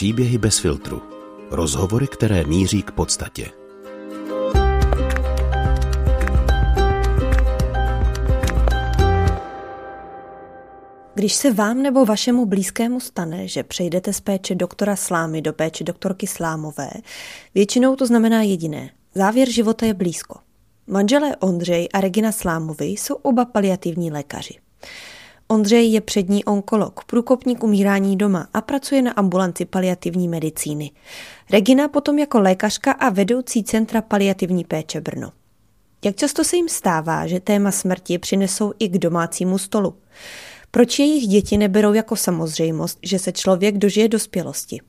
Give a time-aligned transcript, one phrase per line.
[0.00, 1.02] Příběhy bez filtru.
[1.50, 3.46] Rozhovory, které míří k podstatě.
[11.14, 15.84] Když se vám nebo vašemu blízkému stane, že přejdete z péče doktora Slámy do péče
[15.84, 16.90] doktorky Slámové,
[17.54, 18.90] většinou to znamená jediné.
[19.14, 20.38] Závěr života je blízko.
[20.86, 24.54] Manželé Ondřej a Regina Slámovi jsou oba paliativní lékaři.
[25.50, 30.90] Ondřej je přední onkolog, průkopník umírání doma a pracuje na ambulanci paliativní medicíny.
[31.50, 35.32] Regina potom jako lékařka a vedoucí centra paliativní péče Brno.
[36.04, 39.94] Jak často se jim stává, že téma smrti přinesou i k domácímu stolu?
[40.70, 44.80] Proč jejich děti neberou jako samozřejmost, že se člověk dožije dospělosti?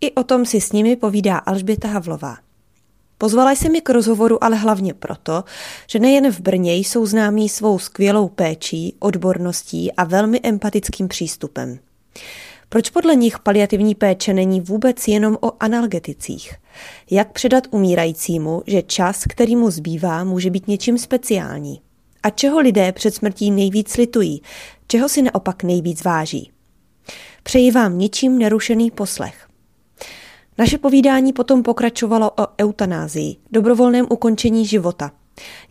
[0.00, 2.36] I o tom si s nimi povídá Alžběta Havlová.
[3.18, 5.44] Pozvala jsem je k rozhovoru ale hlavně proto,
[5.86, 11.78] že nejen v Brně jsou známí svou skvělou péčí, odborností a velmi empatickým přístupem.
[12.68, 16.54] Proč podle nich paliativní péče není vůbec jenom o analgeticích?
[17.10, 21.80] Jak předat umírajícímu, že čas, který mu zbývá, může být něčím speciální?
[22.22, 24.42] A čeho lidé před smrtí nejvíc litují?
[24.86, 26.50] Čeho si naopak nejvíc váží?
[27.42, 29.47] Přeji vám ničím nerušený poslech.
[30.58, 35.10] Naše povídání potom pokračovalo o eutanázii, dobrovolném ukončení života.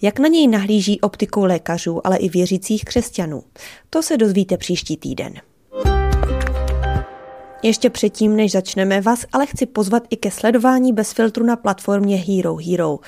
[0.02, 3.44] Jak na něj nahlíží optikou lékařů, ale i věřících křesťanů?
[3.89, 5.33] To se dozvíte příští týden.
[7.63, 12.17] Ještě předtím, než začneme, vás ale chci pozvat i ke sledování bez filtru na platformě
[12.17, 12.99] Hero Hero,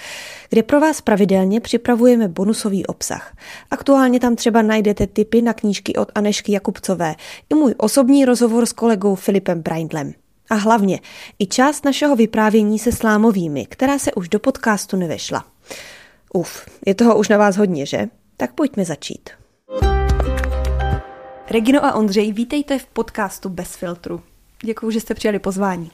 [0.50, 3.36] kde pro vás pravidelně připravujeme bonusový obsah.
[3.72, 7.16] Aktuálně tam třeba najdete tipy na knížky od Anešky Jakubcové
[7.50, 10.14] i můj osobní rozhovor s kolegou Filipem Braindlem.
[10.50, 11.00] A hlavně
[11.40, 15.46] i část našeho vyprávění se slámovými, která se už do podcastu nevešla.
[16.34, 18.08] Uf, je toho už na vás hodně, že?
[18.38, 19.30] Tak pojďme začít.
[21.50, 24.22] Regino a Ondřej, vítejte v podcastu Bez filtru.
[24.64, 25.92] Děkuji, že jste přijali pozvání.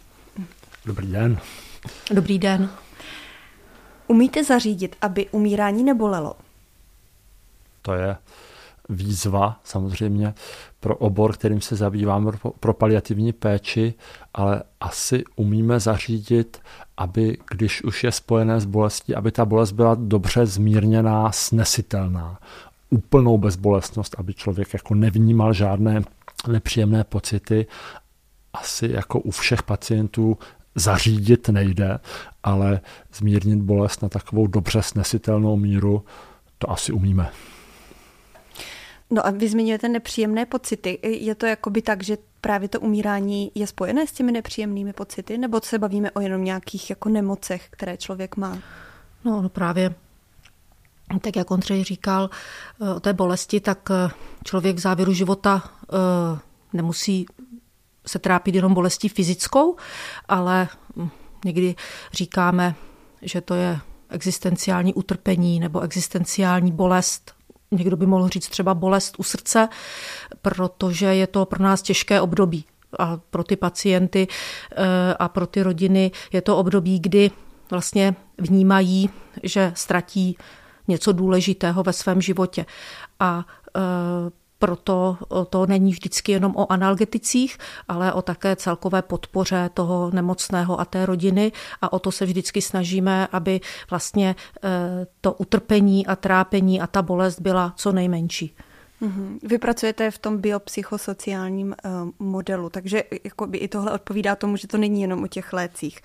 [0.86, 1.40] Dobrý den.
[2.12, 2.70] Dobrý den.
[4.08, 6.36] Umíte zařídit, aby umírání nebolelo?
[7.82, 8.18] To je
[8.90, 10.34] výzva samozřejmě
[10.80, 13.94] pro obor, kterým se zabýváme pro, paliativní péči,
[14.34, 16.62] ale asi umíme zařídit,
[16.98, 22.40] aby když už je spojené s bolestí, aby ta bolest byla dobře zmírněná, snesitelná.
[22.90, 26.02] Úplnou bezbolestnost, aby člověk jako nevnímal žádné
[26.48, 27.66] nepříjemné pocity.
[28.54, 30.38] Asi jako u všech pacientů
[30.76, 32.00] zařídit nejde,
[32.44, 32.82] ale
[33.14, 36.06] zmírnit bolest na takovou dobře snesitelnou míru,
[36.58, 37.32] to asi umíme.
[39.10, 41.00] No a vy zmiňujete nepříjemné pocity.
[41.04, 45.62] Je to jakoby tak, že právě to umírání je spojené s těmi nepříjemnými pocity, nebo
[45.64, 48.60] se bavíme o jenom nějakých jako nemocech, které člověk má?
[49.24, 49.96] No, no právě
[51.22, 52.30] tak jak Ondřej říkal
[52.82, 54.10] eh, o té bolesti, tak eh,
[54.44, 56.40] člověk v závěru života eh,
[56.74, 57.26] nemusí
[58.08, 59.76] se trápit jenom bolestí fyzickou,
[60.28, 61.10] ale hm,
[61.46, 61.76] někdy
[62.14, 62.76] říkáme,
[63.22, 63.80] že to je
[64.10, 67.35] existenciální utrpení nebo existenciální bolest
[67.72, 69.70] někdo by mohl říct třeba bolest u srdce,
[70.42, 72.66] protože je to pro nás těžké období.
[73.00, 74.28] A pro ty pacienty
[74.72, 77.32] eh, a pro ty rodiny je to období, kdy
[77.70, 79.10] vlastně vnímají,
[79.44, 80.38] že ztratí
[80.88, 82.66] něco důležitého ve svém životě.
[83.20, 83.46] A
[83.78, 83.82] eh,
[84.60, 85.18] proto
[85.50, 87.58] to není vždycky jenom o analgeticích,
[87.88, 91.52] ale o také celkové podpoře toho nemocného a té rodiny
[91.82, 94.70] a o to se vždycky snažíme, aby vlastně eh,
[95.22, 98.56] to utrpení a trápení a ta bolest byla co nejmenší.
[99.02, 99.40] Mhm.
[99.44, 101.90] Vy pracujete v tom biopsychosociálním eh,
[102.20, 103.04] modelu, takže
[103.46, 106.00] by i tohle odpovídá tomu, že to není jenom o těch lécích.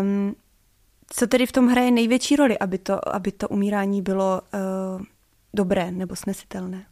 [0.00, 0.36] Um,
[1.06, 5.02] co tedy v tom hraje největší roli, aby to, aby to umírání bylo uh,
[5.54, 6.86] dobré nebo snesitelné?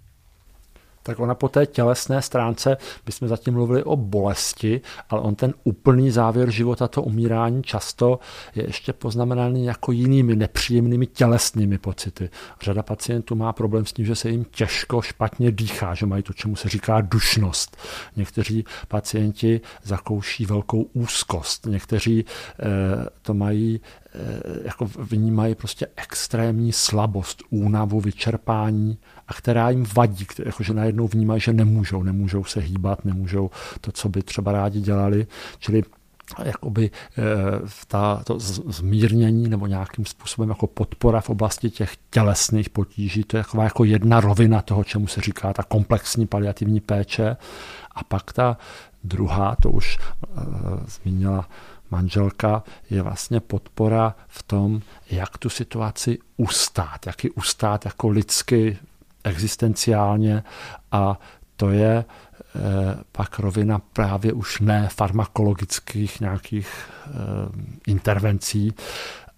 [1.03, 5.55] Tak ona po té tělesné stránce, my jsme zatím mluvili o bolesti, ale on ten
[5.65, 8.19] úplný závěr života, to umírání často
[8.55, 12.31] je ještě poznamenaný jako jinými nepříjemnými tělesnými pocity.
[12.63, 16.33] Řada pacientů má problém s tím, že se jim těžko, špatně dýchá, že mají to,
[16.33, 17.77] čemu se říká dušnost.
[18.17, 22.65] Někteří pacienti zakouší velkou úzkost, někteří eh,
[23.23, 23.81] to mají
[24.15, 24.19] eh,
[24.65, 28.99] jako vnímají prostě extrémní slabost, únavu, vyčerpání
[29.31, 33.51] a která jim vadí, jakože najednou vnímají, že nemůžou, nemůžou se hýbat, nemůžou
[33.81, 35.27] to, co by třeba rádi dělali.
[35.59, 35.83] Čili
[36.45, 37.23] jakoby eh,
[37.87, 38.39] ta, to
[38.69, 43.85] zmírnění nebo nějakým způsobem jako podpora v oblasti těch tělesných potíží, to je jako, jako
[43.85, 47.37] jedna rovina toho, čemu se říká ta komplexní paliativní péče.
[47.95, 48.57] A pak ta
[49.05, 50.43] druhá, to už uh,
[50.87, 51.49] zmínila
[51.91, 54.81] manželka, je vlastně podpora v tom,
[55.11, 58.79] jak tu situaci ustát, jak ji ustát jako lidsky
[59.25, 60.43] existenciálně
[60.93, 61.19] a
[61.57, 62.05] to je
[63.13, 66.91] pak rovina právě už ne farmakologických nějakých
[67.87, 68.73] intervencí,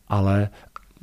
[0.09, 0.49] ale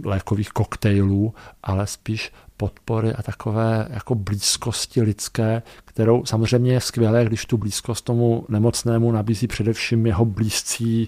[0.05, 1.33] lékových koktejlů,
[1.63, 8.05] ale spíš podpory a takové jako blízkosti lidské, kterou samozřejmě je skvělé, když tu blízkost
[8.05, 11.07] tomu nemocnému nabízí především jeho blízcí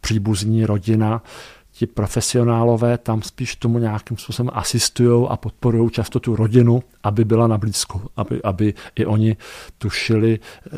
[0.00, 1.22] příbuzní rodina,
[1.80, 7.46] ti profesionálové tam spíš tomu nějakým způsobem asistují a podporují často tu rodinu, aby byla
[7.46, 9.36] na blízku, aby, aby i oni
[9.78, 10.70] tušili, eh,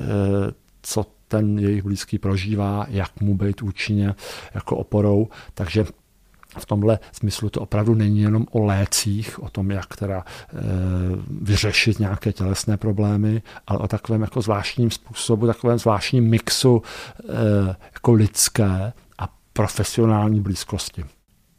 [0.83, 4.15] co ten jejich blízký prožívá, jak mu být účinně
[4.55, 5.29] jako oporou.
[5.55, 5.85] Takže
[6.59, 10.25] v tomhle smyslu to opravdu není jenom o lécích, o tom, jak teda e,
[11.41, 16.83] vyřešit nějaké tělesné problémy, ale o takovém jako zvláštním způsobu, takovém zvláštním mixu
[17.29, 18.93] e, jako lidské
[19.53, 21.05] profesionální blízkosti.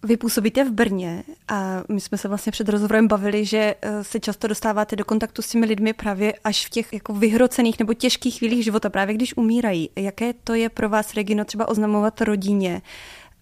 [0.06, 4.19] Vy působíte v Brně a my jsme se vlastně před rozhovorem bavili, že eh, se
[4.19, 8.38] často dostáváte do kontaktu s těmi lidmi právě až v těch jako vyhrocených nebo těžkých
[8.38, 9.90] chvílích života, právě když umírají.
[9.95, 12.81] Jaké to je pro vás, Regino, třeba oznamovat rodině,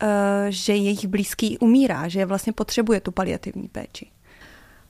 [0.04, 4.12] Eh, že jejich blízký umírá, že vlastně potřebuje tu paliativní péči?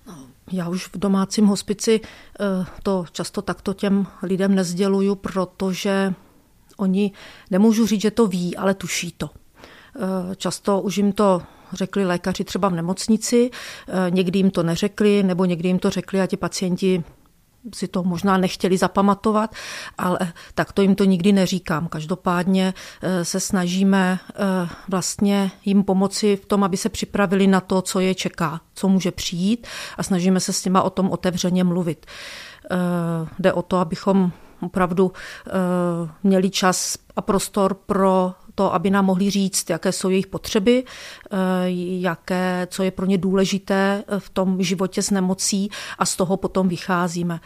[0.08, 6.14] No, já už v domácím hospici eh, to často takto těm lidem nezděluju, protože
[6.78, 7.12] oni,
[7.52, 9.30] nemůžu říct, že to ví, ale tuší to.
[9.96, 11.42] Eh, často už jim to
[11.74, 13.50] řekli lékaři třeba v nemocnici,
[14.10, 17.04] někdy jim to neřekli, nebo někdy jim to řekli a ti pacienti
[17.76, 19.56] si to možná nechtěli zapamatovat,
[19.98, 20.20] ale
[20.56, 21.88] tak to jim to nikdy neříkám.
[21.88, 27.82] Každopádně eh, se snažíme eh, vlastně jim pomoci v tom, aby se připravili na to,
[27.82, 29.68] co je čeká, co může přijít
[29.98, 32.06] a snažíme se s nima o tom otevřeně mluvit.
[32.72, 32.78] Eh,
[33.40, 35.12] jde o to, abychom opravdu
[36.24, 41.38] měli čas a prostor pro to, aby nám mohli říct, jaké jsou jejich potřeby, eh,
[42.00, 46.68] jaké, co je pro ně důležité v tom životě s nemocí a z toho potom
[46.68, 47.40] vycházíme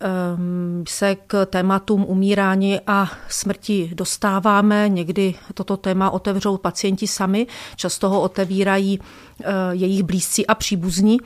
[0.00, 4.88] ehm, se k tématům umírání a smrti dostáváme.
[4.88, 11.18] Někdy toto téma otevřou pacienti sami, často ho otevírají eh, jejich blízcí a příbuzní.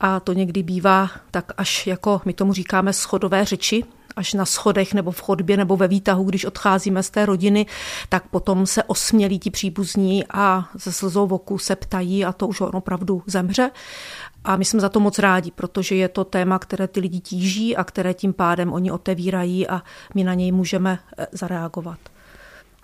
[0.00, 3.84] A to někdy bývá tak až jako my tomu říkáme schodové řeči,
[4.16, 7.66] až na schodech nebo v chodbě nebo ve výtahu, když odcházíme z té rodiny,
[8.08, 12.46] tak potom se osmělí ti příbuzní a ze slzou v oku se ptají a to
[12.46, 13.70] už on opravdu zemře.
[14.44, 17.76] A my jsme za to moc rádi, protože je to téma, které ty lidi tíží
[17.76, 19.82] a které tím pádem oni otevírají a
[20.14, 21.98] my na něj můžeme eh, zareagovat.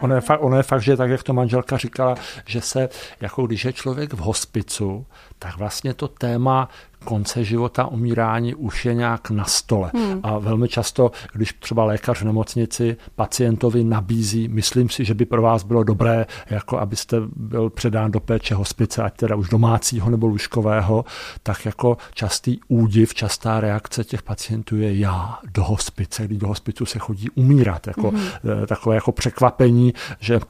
[0.00, 2.14] Ono je, fakt, ono je fakt, že tak, jak to manželka říkala,
[2.46, 2.88] že se,
[3.20, 5.06] jako když je člověk v hospicu,
[5.38, 6.68] tak vlastně to téma
[7.04, 9.90] konce života, umírání už je nějak na stole.
[9.94, 10.20] Hmm.
[10.22, 15.42] A velmi často, když třeba lékař v nemocnici pacientovi nabízí, myslím si, že by pro
[15.42, 20.26] vás bylo dobré, jako abyste byl předán do péče hospice, ať teda už domácího nebo
[20.26, 21.04] lůžkového,
[21.42, 26.86] tak jako častý údiv, častá reakce těch pacientů je já do hospice, když do hospicu
[26.86, 27.86] se chodí umírat.
[27.86, 28.20] Jako, hmm.
[28.66, 30.40] Takové jako překvapení, že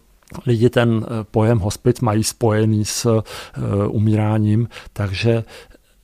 [0.46, 3.22] lidi ten eh, pojem hospic mají spojený s uh,
[3.88, 5.44] umíráním, takže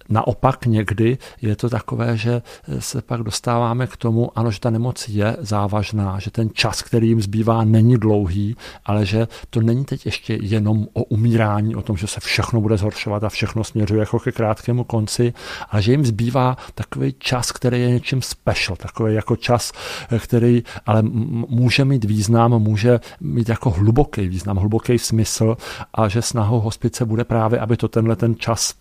[0.09, 2.43] Naopak někdy je to takové, že
[2.79, 7.09] se pak dostáváme k tomu, ano, že ta nemoc je závažná, že ten čas, který
[7.09, 11.97] jim zbývá, není dlouhý, ale že to není teď ještě jenom o umírání, o tom,
[11.97, 15.33] že se všechno bude zhoršovat a všechno směřuje jako ke krátkému konci,
[15.71, 19.73] ale že jim zbývá takový čas, který je něčím special, takový jako čas,
[20.19, 21.03] který ale
[21.49, 25.57] může mít význam, může mít jako hluboký význam, hluboký smysl
[25.95, 28.75] a že snahou hospice bude právě, aby to tenhle ten čas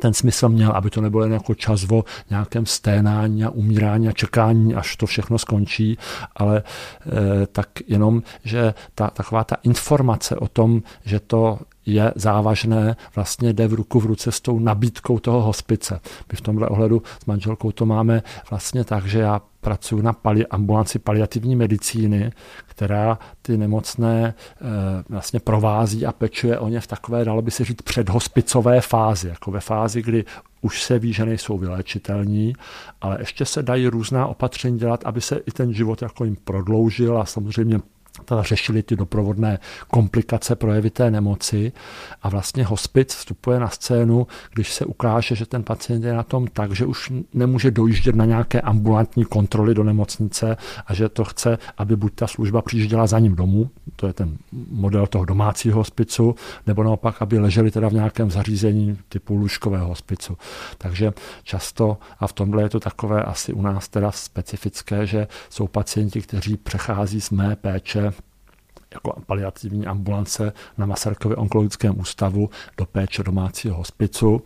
[0.00, 4.12] ten smysl měl, aby to nebylo jen jako čas o nějakém sténání a umírání a
[4.12, 5.98] čekání, až to všechno skončí,
[6.36, 12.96] ale e, tak jenom, že ta, taková ta informace o tom, že to je závažné,
[13.14, 16.00] vlastně jde v ruku v ruce s tou nabídkou toho hospice.
[16.32, 20.46] My v tomhle ohledu s manželkou to máme vlastně tak, že já pracuji na pali,
[20.46, 22.32] ambulanci paliativní medicíny,
[22.66, 24.34] která ty nemocné e,
[25.08, 29.50] vlastně provází a pečuje o ně v takové, dalo by se říct, předhospicové fázi, jako
[29.50, 30.24] ve fázi, kdy
[30.60, 32.52] už se ví, že nejsou vyléčitelní,
[33.00, 37.18] ale ještě se dají různá opatření dělat, aby se i ten život jako jim prodloužil
[37.18, 37.80] a samozřejmě
[38.24, 41.72] teda řešili ty doprovodné komplikace projevité nemoci
[42.22, 46.46] a vlastně hospic vstupuje na scénu, když se ukáže, že ten pacient je na tom
[46.46, 50.56] tak, že už nemůže dojíždět na nějaké ambulantní kontroly do nemocnice
[50.86, 54.36] a že to chce, aby buď ta služba přijížděla za ním domů, to je ten
[54.70, 56.34] model toho domácího hospicu,
[56.66, 60.36] nebo naopak, aby leželi teda v nějakém zařízení typu lůžkového hospicu.
[60.78, 65.66] Takže často, a v tomhle je to takové asi u nás teda specifické, že jsou
[65.66, 68.03] pacienti, kteří přechází z mé péče
[68.94, 74.42] jako paliativní ambulance na Masarykově onkologickém ústavu do péče domácího hospicu.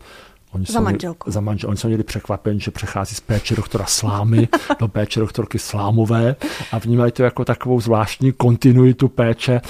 [0.51, 1.31] Oni za manželkou.
[1.31, 4.47] Za manžel, oni jsou někdy překvapeni, že přechází z péče doktora Slámy
[4.79, 6.35] do péče doktorky Slámové
[6.71, 9.61] a vnímají to jako takovou zvláštní kontinuitu péče,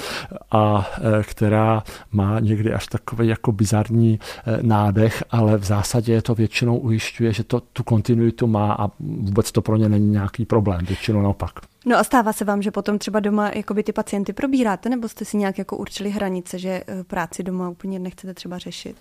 [0.50, 1.82] a e, která
[2.12, 7.32] má někdy až takový jako bizarní e, nádech, ale v zásadě je to většinou ujišťuje,
[7.32, 11.69] že to tu kontinuitu má a vůbec to pro ně není nějaký problém, většinou naopak.
[11.86, 15.24] No a stává se vám, že potom třeba doma jakoby ty pacienty probíráte, nebo jste
[15.24, 18.96] si nějak jako určili hranice, že e, práci doma úplně nechcete třeba řešit?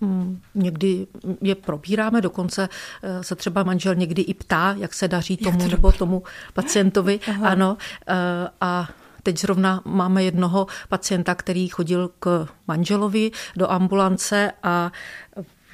[0.00, 1.06] Mm, někdy
[1.42, 2.68] je probíráme, dokonce
[3.02, 6.22] eh, se třeba manžel někdy i ptá, jak se daří tomu to nebo tomu
[6.54, 7.20] pacientovi.
[7.28, 7.48] Aha.
[7.48, 7.76] Ano.
[8.08, 8.14] Eh,
[8.60, 8.88] a
[9.22, 14.92] teď zrovna máme jednoho pacienta, který chodil k manželovi do ambulance a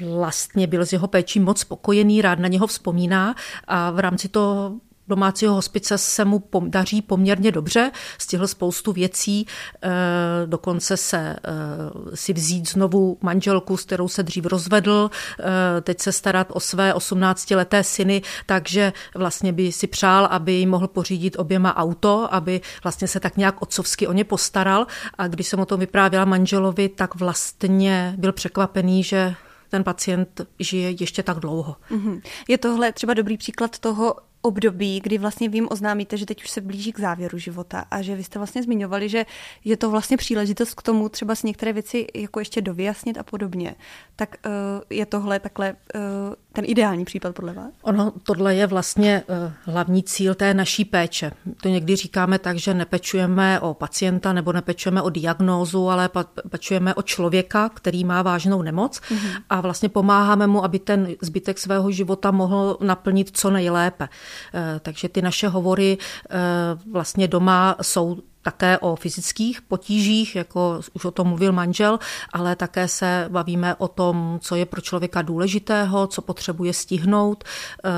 [0.01, 3.35] vlastně byl z jeho péčí moc spokojený, rád na něho vzpomíná
[3.69, 4.73] a v rámci toho
[5.12, 9.90] domácího hospice se mu daří poměrně dobře, stihl spoustu věcí, eh,
[10.47, 16.12] dokonce se eh, si vzít znovu manželku, s kterou se dřív rozvedl, eh, teď se
[16.12, 21.76] starat o své 18-leté syny, takže vlastně by si přál, aby jim mohl pořídit oběma
[21.76, 24.87] auto, aby vlastně se tak nějak otcovsky o ně postaral
[25.19, 29.35] a když jsem o tom vyprávěla manželovi, tak vlastně byl překvapený, že
[29.73, 31.76] ten pacient žije ještě tak dlouho.
[31.90, 32.21] Mhm.
[32.49, 36.61] Je tohle třeba dobrý příklad toho, období, kdy vlastně vím oznámíte, že teď už se
[36.61, 39.27] blíží k závěru života a že vy jste vlastně zmiňovali, že
[39.65, 43.75] je to vlastně příležitost k tomu třeba si některé věci jako ještě dovyjasnit a podobně.
[44.17, 44.53] Tak uh,
[44.91, 46.01] je tohle takhle uh,
[46.53, 47.73] ten ideální případ podle vás?
[47.83, 51.33] Ono, tohle je vlastně uh, hlavní cíl té naší péče.
[51.63, 56.11] To někdy říkáme tak, že nepečujeme o pacienta nebo nepečujeme o diagnózu, ale
[56.51, 59.43] pečujeme o člověka, který má vážnou nemoc mm-hmm.
[59.51, 64.09] a vlastně pomáháme mu, aby ten zbytek svého života mohl naplnit co nejlépe.
[64.55, 65.99] Eh, takže ty naše hovory
[66.31, 66.39] eh,
[66.91, 71.99] vlastně doma jsou také o fyzických potížích, jako už o tom mluvil manžel,
[72.33, 77.45] ale také se bavíme o tom, co je pro člověka důležitého, co potřebuje stihnout,
[77.85, 77.91] eh,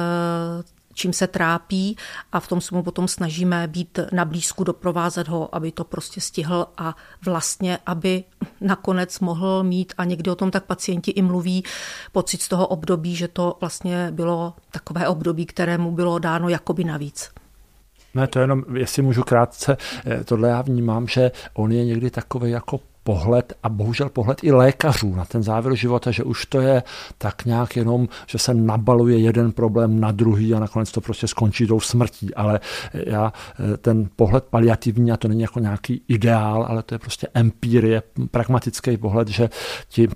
[0.95, 1.97] čím se trápí
[2.33, 6.21] a v tom se mu potom snažíme být na blízku, doprovázet ho, aby to prostě
[6.21, 8.25] stihl a vlastně, aby
[8.61, 11.65] nakonec mohl mít, a někdy o tom tak pacienti i mluví,
[12.13, 17.31] pocit z toho období, že to vlastně bylo takové období, kterému bylo dáno jakoby navíc.
[18.15, 22.51] Ne, to jenom, jestli můžu krátce, eh, tohle já vnímám, že on je někdy takový
[22.51, 26.83] jako pohled a bohužel pohled i lékařů na ten závěr života, že už to je
[27.19, 31.67] tak nějak jenom, že se nabaluje jeden problém na druhý a nakonec to prostě skončí
[31.67, 32.35] tou smrtí.
[32.35, 32.61] Ale
[33.07, 33.33] já
[33.79, 38.97] ten pohled paliativní, a to není jako nějaký ideál, ale to je prostě empírie, pragmatický
[38.97, 39.51] pohled, že
[39.89, 40.09] ti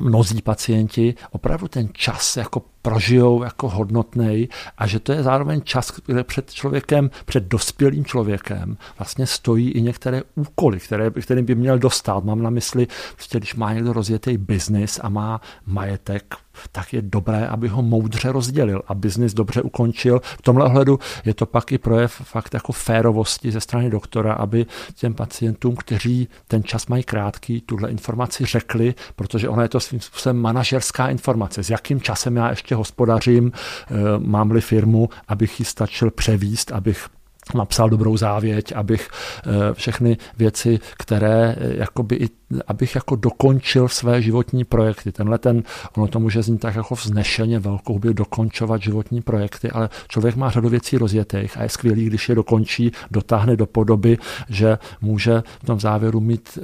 [0.00, 5.92] mnozí pacienti opravdu ten čas jako prožijou jako hodnotný a že to je zároveň čas,
[6.06, 11.78] kde před člověkem, před dospělým člověkem vlastně stojí i některé úkoly, které, kterým by měl
[11.78, 12.24] dostat.
[12.24, 16.34] Mám na mysli, prostě, když má někdo rozjetý biznis a má majetek,
[16.72, 20.20] tak je dobré, aby ho moudře rozdělil a biznis dobře ukončil.
[20.38, 24.66] V tomhle ohledu je to pak i projev fakt jako férovosti ze strany doktora, aby
[24.94, 30.00] těm pacientům, kteří ten čas mají krátký, tuhle informaci řekli, protože ona je to svým
[30.00, 36.10] způsobem manažerská informace, s jakým časem já ještě hospodařím, eh, mám-li firmu, abych ji stačil
[36.10, 37.08] převíst, abych
[37.54, 42.28] napsal dobrou závěť, abych eh, všechny věci, které eh, jakoby i,
[42.66, 45.12] abych jako dokončil své životní projekty.
[45.12, 45.62] Tenhle ten,
[45.96, 50.50] ono to může znít tak jako vznešeně velkou by dokončovat životní projekty, ale člověk má
[50.50, 54.18] řadu věcí rozjetých a je skvělý, když je dokončí, dotáhne do podoby,
[54.48, 56.58] že může v tom závěru mít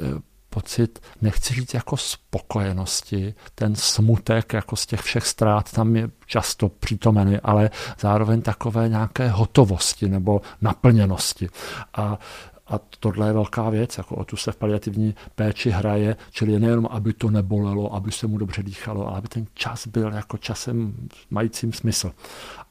[0.52, 6.68] pocit, nechci říct jako spokojenosti, ten smutek jako z těch všech ztrát tam je často
[6.68, 11.48] přítomený, ale zároveň takové nějaké hotovosti nebo naplněnosti.
[11.94, 12.18] A
[12.66, 16.88] a tohle je velká věc, jako o tu se v paliativní péči hraje, čili nejenom,
[16.90, 20.94] aby to nebolelo, aby se mu dobře dýchalo, ale aby ten čas byl jako časem
[21.30, 22.12] majícím smysl.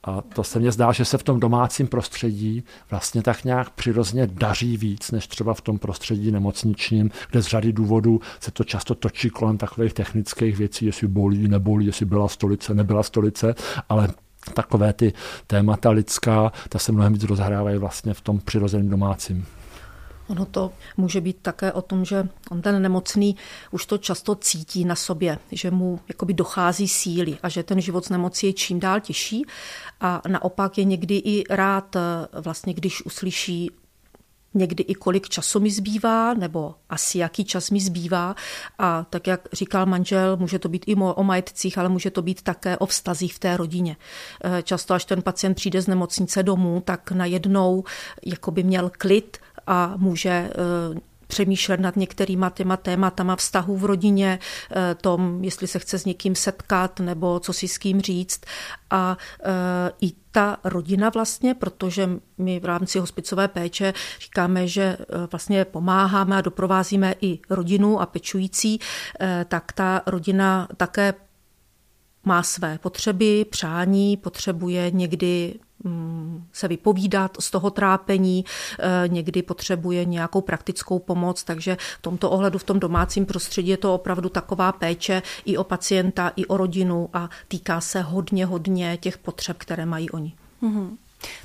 [0.04, 4.28] A to se mně zdá, že se v tom domácím prostředí vlastně tak nějak přirozeně
[4.28, 8.96] daří víc, než třeba v tom prostředí nemocničním, kde z řady důvodů se to často
[8.96, 13.56] točí kolem takových technických věcí, jestli bolí, nebolí, jestli byla stolice, nebyla stolice,
[13.90, 14.08] ale
[14.54, 15.14] takové ty
[15.48, 19.46] témata lidská, ta se mnohem víc rozhrávají vlastně v tom přirozeném domácím.
[20.32, 23.36] Ono to může být také o tom, že on ten nemocný
[23.72, 28.06] už to často cítí na sobě, že mu jakoby dochází síly a že ten život
[28.06, 29.46] s nemocí je čím dál těžší
[30.02, 31.96] a naopak je někdy i rád
[32.34, 33.72] vlastně, když uslyší
[34.54, 38.36] někdy i kolik času mi zbývá, nebo asi jaký čas mi zbývá.
[38.80, 42.42] A tak, jak říkal manžel, může to být i o majetcích, ale může to být
[42.42, 43.96] také o vztazích v té rodině.
[44.64, 47.84] Často, až ten pacient přijde z nemocnice domů, tak najednou
[48.26, 49.38] jako by měl klid
[49.72, 50.52] a může eh,
[51.28, 54.40] přemýšlet nad některýma těma tématama vztahů v rodině,
[55.02, 58.42] tom, jestli se chce s někým setkat nebo co si s kým říct.
[58.90, 59.18] A
[60.02, 64.98] i ta rodina vlastně, protože my v rámci hospicové péče říkáme, že
[65.32, 68.80] vlastně pomáháme a doprovázíme i rodinu a pečující,
[69.48, 71.14] tak ta rodina také
[72.24, 75.60] má své potřeby, přání, potřebuje někdy
[76.52, 78.46] se vypovídat z toho trápení,
[78.80, 83.78] eh, někdy potřebuje nějakou praktickou pomoc, takže v tomto ohledu, v tom domácím prostředí je
[83.78, 88.98] to opravdu taková péče i o pacienta, i o rodinu a týká se hodně, hodně
[88.98, 90.34] těch potřeb, které mají oni.
[90.64, 90.98] Mm-hmm.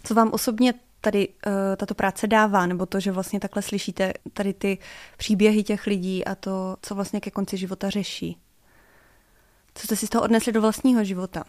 [0.05, 4.55] Co vám osobně tady uh, tato práce dává, nebo to, že vlastně takhle slyšíte tady
[4.55, 4.79] ty
[5.17, 8.37] příběhy těch lidí a to, co vlastně ke konci života řeší?
[9.75, 11.45] Co jste si z toho odnesli do vlastního života?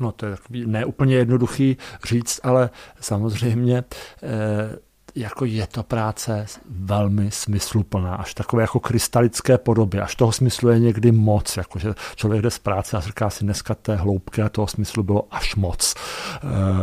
[0.00, 3.84] No to je takový neúplně jednoduchý říct, ale samozřejmě
[4.22, 4.78] eh,
[5.14, 10.78] jako je to práce velmi smysluplná, až takové jako krystalické podobě, až toho smyslu je
[10.78, 14.66] někdy moc, jakože člověk jde z práce a říká si dneska té hloubky a toho
[14.66, 15.94] smyslu bylo až moc.
[15.94, 16.38] Eh,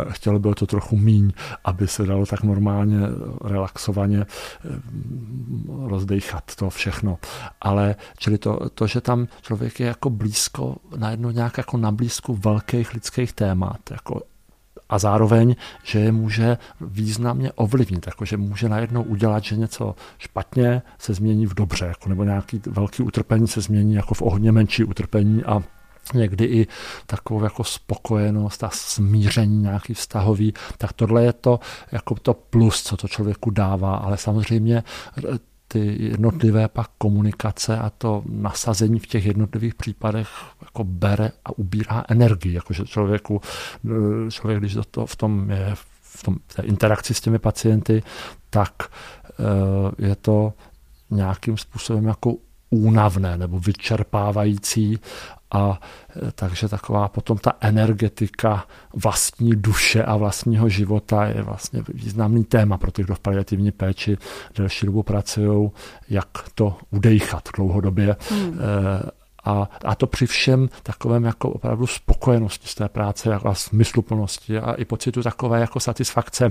[0.09, 1.31] chtělo bylo to trochu míň,
[1.63, 2.99] aby se dalo tak normálně,
[3.43, 4.27] relaxovaně eh,
[5.87, 7.17] rozdejchat to všechno.
[7.61, 12.33] Ale čili to, to, že tam člověk je jako blízko, najednou nějak jako na blízku
[12.33, 14.21] velkých lidských témat, jako
[14.89, 20.81] a zároveň, že je může významně ovlivnit, jako že může najednou udělat, že něco špatně
[20.99, 24.83] se změní v dobře, jako nebo nějaký velký utrpení se změní jako v ohně menší
[24.83, 25.63] utrpení a
[26.13, 26.67] někdy i
[27.05, 31.59] takovou jako spokojenost a smíření nějaký vztahový, tak tohle je to
[31.91, 34.83] jako to plus, co to člověku dává, ale samozřejmě
[35.67, 40.27] ty jednotlivé pak komunikace a to nasazení v těch jednotlivých případech
[40.61, 43.41] jako bere a ubírá energii, jakože člověku,
[43.85, 48.03] eh, člověk, když to v tom je v tom, té interakci s těmi pacienty,
[48.49, 50.53] tak eh, je to
[51.09, 52.35] nějakým způsobem jako
[52.69, 54.99] únavné nebo vyčerpávající
[55.51, 55.79] a
[56.27, 62.77] e, takže taková potom ta energetika vlastní duše a vlastního života je vlastně významný téma
[62.77, 64.17] pro ty, kdo v paliativní péči
[64.55, 65.71] delší dobu pracují,
[66.09, 68.15] jak to udejchat dlouhodobě.
[68.29, 68.59] Hmm.
[68.59, 69.17] E,
[69.47, 74.73] a, a to při všem takovém jako opravdu spokojenosti z té práce a smysluplnosti a
[74.73, 76.49] i pocitu takové jako satisfakce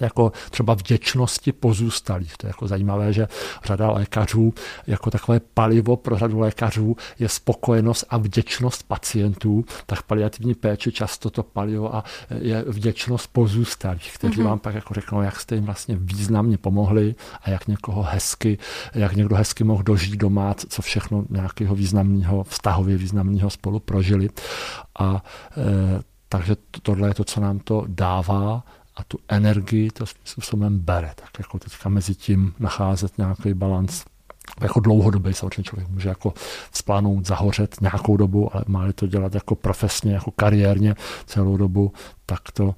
[0.00, 2.36] jako třeba vděčnosti pozůstalých.
[2.36, 3.28] To je jako zajímavé, že
[3.64, 4.54] řada lékařů,
[4.86, 11.30] jako takové palivo pro řadu lékařů je spokojenost a vděčnost pacientů, tak paliativní péče často
[11.30, 12.04] to palivo a
[12.38, 14.44] je vděčnost pozůstalých, kteří mm-hmm.
[14.44, 18.58] vám pak jako řeknou, jak jste jim vlastně významně pomohli a jak někoho hezky,
[18.94, 24.28] jak někdo hezky mohl dožít doma, co všechno nějakého významného, vztahově významného spolu prožili.
[24.98, 25.22] A
[25.56, 28.64] e, takže tohle je to, co nám to dává
[29.00, 31.12] a tu energii to způsobem bere.
[31.14, 34.04] Tak jako teďka mezi tím nacházet nějaký balans
[34.60, 36.34] jako dlouhodobý samozřejmě člověk může jako
[36.72, 40.94] splánout zahořet nějakou dobu, ale má to dělat jako profesně, jako kariérně
[41.26, 41.92] celou dobu,
[42.26, 42.74] tak to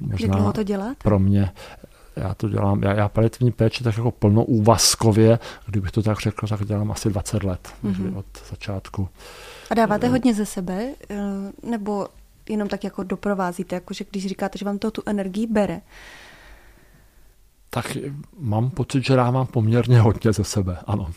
[0.00, 0.96] možná to dělat?
[0.98, 1.52] pro mě
[2.16, 6.64] já to dělám, já, já paliativní péči tak jako plnoúvazkově, kdybych to tak řekl, tak
[6.64, 8.16] dělám asi 20 let, mm-hmm.
[8.16, 9.08] od začátku.
[9.70, 11.16] A dáváte hodně ze sebe, eh,
[11.62, 12.08] nebo
[12.50, 15.80] jenom tak jako doprovázíte, jakože když říkáte, že vám to tu energii bere?
[17.70, 17.96] Tak
[18.38, 21.12] mám pocit, že dávám poměrně hodně ze sebe, ano.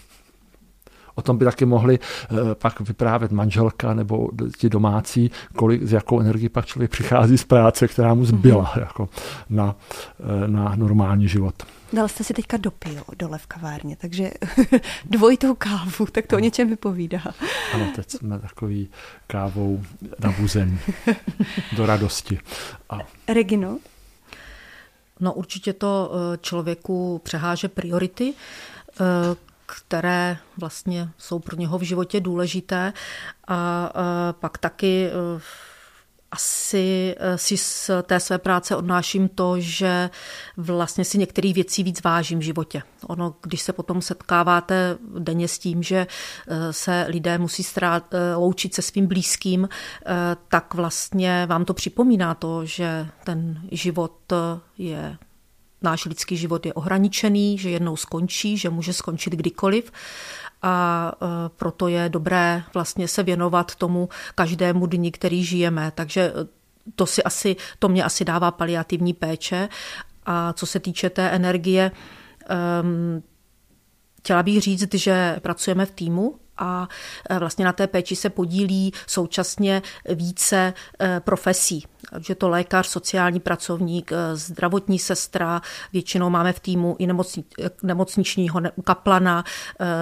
[1.15, 6.19] O tom by taky mohli eh, pak vyprávět manželka nebo ti domácí, kolik, s jakou
[6.19, 8.79] energií pak člověk přichází z práce, která mu zbyla mm-hmm.
[8.79, 9.09] jako
[9.49, 9.75] na,
[10.19, 11.55] eh, na normální život.
[11.93, 14.31] Dal jste si teďka dopil dole v kavárně, takže
[15.05, 17.21] dvojitou kávu, tak to o něčem vypovídá.
[17.73, 18.89] Ano, teď jsme takový
[19.27, 19.81] kávou
[20.19, 20.79] nabuzení
[21.77, 22.39] do radosti.
[22.89, 22.99] A...
[23.27, 23.77] Regino?
[25.19, 28.33] No určitě to eh, člověku přeháže priority,
[29.73, 32.93] které vlastně jsou pro něho v životě důležité
[33.47, 33.91] a
[34.31, 35.41] pak taky eh,
[36.31, 40.09] asi eh, si z té své práce odnáším to, že
[40.57, 42.81] vlastně si některých věcí víc vážím v životě.
[43.07, 46.07] Ono, když se potom setkáváte denně s tím, že
[46.47, 49.69] eh, se lidé musí strát, loučit se svým blízkým,
[50.47, 54.33] tak vlastně vám to připomíná to, že ten život
[54.77, 55.17] je
[55.83, 59.91] náš lidský život je ohraničený, že jednou skončí, že může skončit kdykoliv
[60.63, 65.91] a e, proto je dobré vlastně se věnovat tomu každému dni, který žijeme.
[65.95, 66.31] Takže e,
[66.95, 69.69] to, si asi, to mě asi dává paliativní péče.
[70.25, 71.91] A co se týče té energie,
[72.81, 73.23] um,
[74.19, 76.87] chtěla bych říct, že pracujeme v týmu, a
[77.29, 79.81] e, vlastně na té péči se podílí současně
[80.15, 80.73] více
[81.19, 81.83] profesí.
[82.13, 85.61] Takže to lékař, sociální pracovník, eh, zdravotní sestra,
[85.93, 87.43] většinou máme v týmu i nemocni,
[87.83, 89.43] nemocničního kaplana,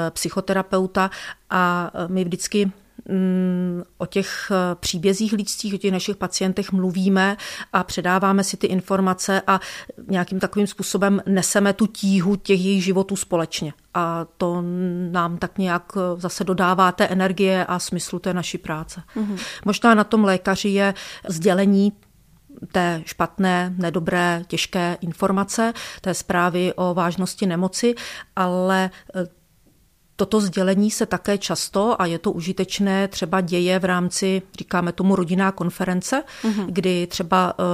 [0.10, 1.10] psychoterapeuta
[1.50, 2.72] a my vždycky
[3.98, 7.38] o těch eh, příbězích lidských, o těch našich pacientech mluvíme
[7.74, 9.60] a předáváme si ty informace a
[10.08, 13.74] nějakým takovým způsobem neseme tu tíhu těch jejich životů společně.
[13.94, 14.64] A to
[15.12, 19.04] nám tak nějak eh, zase dodává té energie a smyslu té naší práce.
[19.16, 19.38] Mm-hmm.
[19.66, 20.94] Možná na tom lékaři je
[21.28, 21.94] sdělení
[22.72, 27.96] té špatné, nedobré, těžké informace, té zprávy o vážnosti nemoci,
[28.36, 29.41] ale eh,
[30.22, 35.16] Toto sdělení se také často, a je to užitečné, třeba děje v rámci, říkáme tomu
[35.16, 36.66] rodinná konference, mm-hmm.
[36.68, 37.66] kdy třeba uh,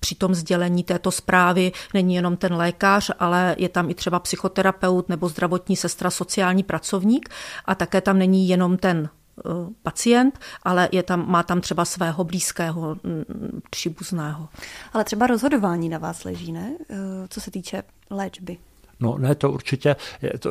[0.00, 5.08] při tom sdělení této zprávy není jenom ten lékař, ale je tam i třeba psychoterapeut
[5.08, 7.28] nebo zdravotní sestra, sociální pracovník
[7.64, 9.42] a také tam není jenom ten eh,
[9.82, 14.48] pacient, ale je tam, má tam třeba svého blízkého mm, příbuzného.
[14.92, 16.72] Ale třeba rozhodování na vás leží, ne?
[16.90, 16.96] Eh,
[17.28, 18.58] co se týče léčby.
[19.00, 19.96] No ne, to určitě,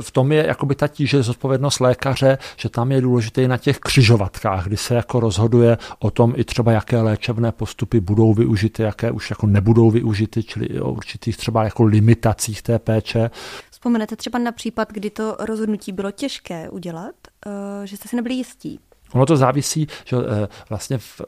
[0.02, 4.68] v tom je jakoby ta tíže zodpovědnost lékaře, že tam je důležité na těch křižovatkách,
[4.68, 9.30] kdy se jako rozhoduje o tom i třeba, jaké léčebné postupy budou využity, jaké už
[9.30, 13.30] jako nebudou využity, čili o určitých třeba jako limitacích té péče.
[13.72, 18.36] Vzpomenete třeba na případ, kdy to rozhodnutí bylo těžké udělat, eh, že jste si nebyli
[18.36, 18.80] jistí,
[19.14, 21.22] Ono to závisí, že eh, vlastně v,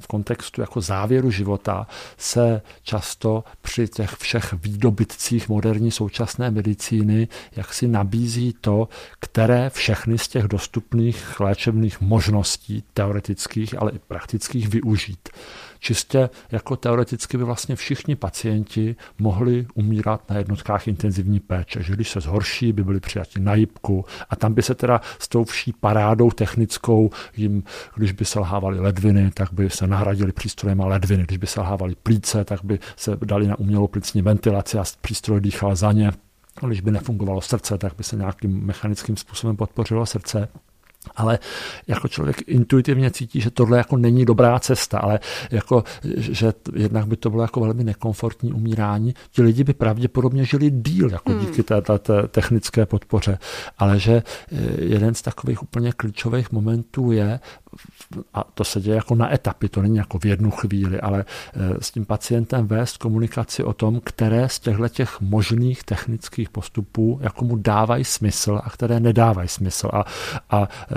[0.00, 1.86] v kontextu jako závěru života
[2.16, 8.88] se často při těch všech výdobytcích moderní současné medicíny jak si nabízí to,
[9.20, 15.28] které všechny z těch dostupných léčebných možností teoretických, ale i praktických využít
[15.78, 22.10] čistě jako teoreticky by vlastně všichni pacienti mohli umírat na jednotkách intenzivní péče, že když
[22.10, 25.72] se zhorší, by byli přijati na jibku a tam by se teda s tou vší
[25.72, 27.62] parádou technickou jim,
[27.96, 32.44] když by selhávaly ledviny, tak by se nahradili přístrojem a ledviny, když by selhávaly plíce,
[32.44, 36.12] tak by se dali na umělou plicní ventilaci a přístroj dýchal za ně.
[36.66, 40.48] Když by nefungovalo srdce, tak by se nějakým mechanickým způsobem podpořilo srdce
[41.16, 41.38] ale
[41.86, 45.84] jako člověk intuitivně cítí, že tohle jako není dobrá cesta, ale jako,
[46.16, 49.14] že jednak by to bylo jako velmi nekomfortní umírání.
[49.30, 51.40] Ti lidi by pravděpodobně žili díl jako hmm.
[51.40, 53.38] díky té, té, té technické podpoře,
[53.78, 54.12] ale že
[54.52, 57.40] eh, jeden z takových úplně klíčových momentů je,
[58.34, 61.60] a to se děje jako na etapy, to není jako v jednu chvíli, ale eh,
[61.80, 67.44] s tím pacientem vést komunikaci o tom, které z těchto těch možných technických postupů jako
[67.44, 69.88] mu dávají smysl a které nedávají smysl.
[69.92, 70.04] A,
[70.50, 70.96] a, eh,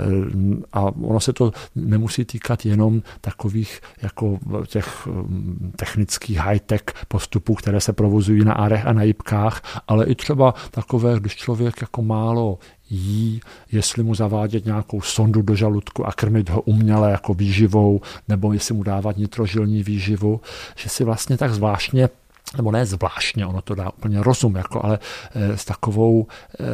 [0.72, 7.80] a ono se to nemusí týkat jenom takových jako těch mm, technických high-tech postupů, které
[7.80, 12.58] se provozují na arech a na jibkách, ale i třeba takové, když člověk jako málo
[12.90, 13.40] jí,
[13.72, 18.74] jestli mu zavádět nějakou sondu do žaludku a krmit ho uměle jako výživou, nebo jestli
[18.74, 20.40] mu dávat nitrožilní výživu,
[20.76, 22.08] že si vlastně tak zvláštně
[22.56, 24.98] nebo ne zvláštně, ono to dá úplně rozum, jako, ale
[25.34, 26.26] eh, s takovou,
[26.60, 26.64] eh,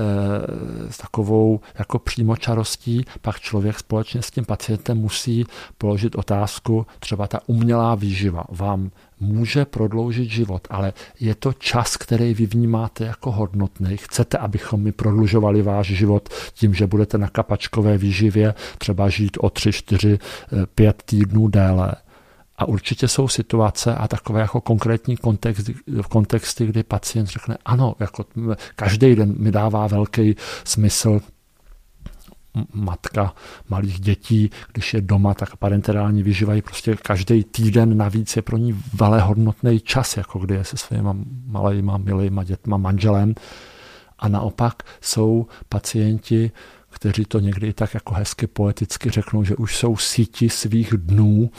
[0.92, 5.44] s takovou jako přímočarostí pak člověk společně s tím pacientem musí
[5.78, 12.34] položit otázku, třeba ta umělá výživa vám může prodloužit život, ale je to čas, který
[12.34, 13.96] vy vnímáte jako hodnotný.
[13.96, 19.50] Chcete, abychom mi prodlužovali váš život tím, že budete na kapačkové výživě třeba žít o
[19.50, 20.18] 3, 4,
[20.74, 21.92] 5 týdnů déle
[22.58, 25.70] a určitě jsou situace a takové jako konkrétní kontext,
[26.08, 28.24] kontexty, kdy pacient řekne, ano, jako
[28.76, 31.20] každý den mi dává velký smysl
[32.74, 33.34] matka
[33.68, 38.82] malých dětí, když je doma, tak parenterální vyžívají prostě každý týden navíc je pro ní
[38.94, 41.08] velmi hodnotný čas, jako kdy je se svými
[41.46, 43.34] malejma, milýma dětma, manželem.
[44.18, 46.50] A naopak jsou pacienti,
[46.90, 51.50] kteří to někdy tak jako hezky poeticky řeknou, že už jsou síti svých dnů,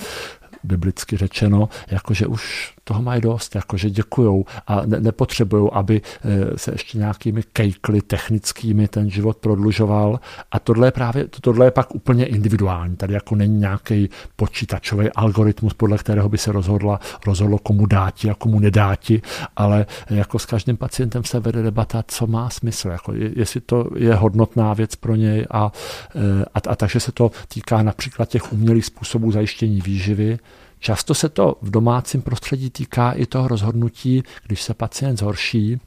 [0.68, 6.72] biblicky řečeno, jakože už toho mají dost, jakože děkujou a ne, nepotřebují, aby eh, se
[6.72, 10.20] ještě nějakými kejkly technickými ten život prodlužoval.
[10.52, 12.96] A tohle je právě, tohle je pak úplně individuální.
[12.96, 18.34] Tady jako není nějaký počítačový algoritmus, podle kterého by se rozhodla, rozhodlo, komu dáti a
[18.34, 19.22] komu nedáti,
[19.56, 24.16] ale jako s každým pacientem se vede debata, co má smysl, jako jestli to je
[24.16, 25.72] hodnotná věc pro něj a,
[26.16, 30.40] eh, a, a takže se to týká například těch umělých způsobů zajištění výživy,
[30.80, 35.80] Často se to v domácím prostředí týká i toho rozhodnutí, když se pacient zhorší,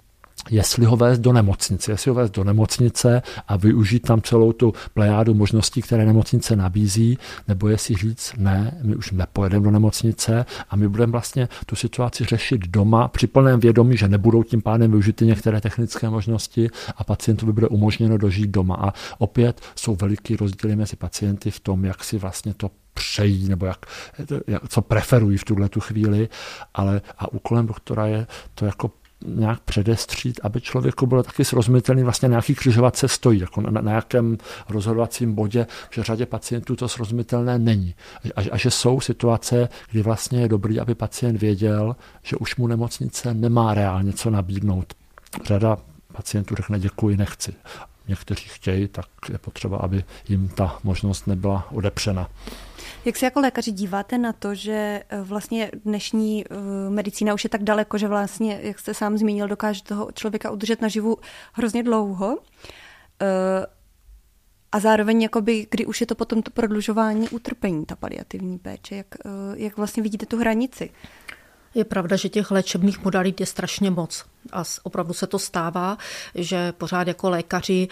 [0.51, 4.73] jestli ho vést do nemocnice, jestli ho vést do nemocnice a využít tam celou tu
[4.95, 10.77] plejádu možností, které nemocnice nabízí, nebo jestli říct, ne, my už nepojedeme do nemocnice a
[10.77, 15.27] my budeme vlastně tu situaci řešit doma při plném vědomí, že nebudou tím pádem využity
[15.27, 18.75] některé technické možnosti a pacientovi bude umožněno dožít doma.
[18.75, 23.67] A opět jsou veliký rozdíly mezi pacienty v tom, jak si vlastně to přejí nebo
[23.67, 23.87] jak,
[24.47, 26.29] jak, co preferují v tuhle tu chvíli,
[26.75, 28.91] ale a úkolem doktora je to jako
[29.27, 33.93] nějak předestřít, aby člověku bylo taky srozumitelný vlastně na jaký křižovatce stojí, jako na, na
[33.93, 37.95] jakém rozhodovacím bodě, že řadě pacientů to srozumitelné není.
[38.37, 42.67] A, a že jsou situace, kdy vlastně je dobrý, aby pacient věděl, že už mu
[42.67, 44.95] nemocnice nemá reálně co nabídnout.
[45.45, 45.77] Řada
[46.13, 47.55] pacientů řekne děkuji, nechci.
[48.09, 52.29] Někteří chtějí, tak je potřeba, aby jim ta možnost nebyla odepřena.
[53.05, 56.55] Jak se jako lékaři díváte na to, že eh, vlastně dnešní eh,
[56.91, 60.83] medicína už je tak daleko, že vlastně, jak jste sám zmínil, dokáže toho člověka udržet
[60.83, 61.17] naživu
[61.53, 62.39] hrozně dlouho?
[63.23, 63.67] Eh,
[64.73, 69.07] a zároveň, jakoby, kdy už je to potom to prodlužování utrpení, ta paliativní péče, jak,
[69.55, 70.91] jak vlastně vidíte tu hranici?
[71.75, 74.25] Je pravda, že těch léčebných modalit je strašně moc.
[74.53, 75.99] A opravdu se to stává,
[76.35, 77.89] že pořád jako lékaři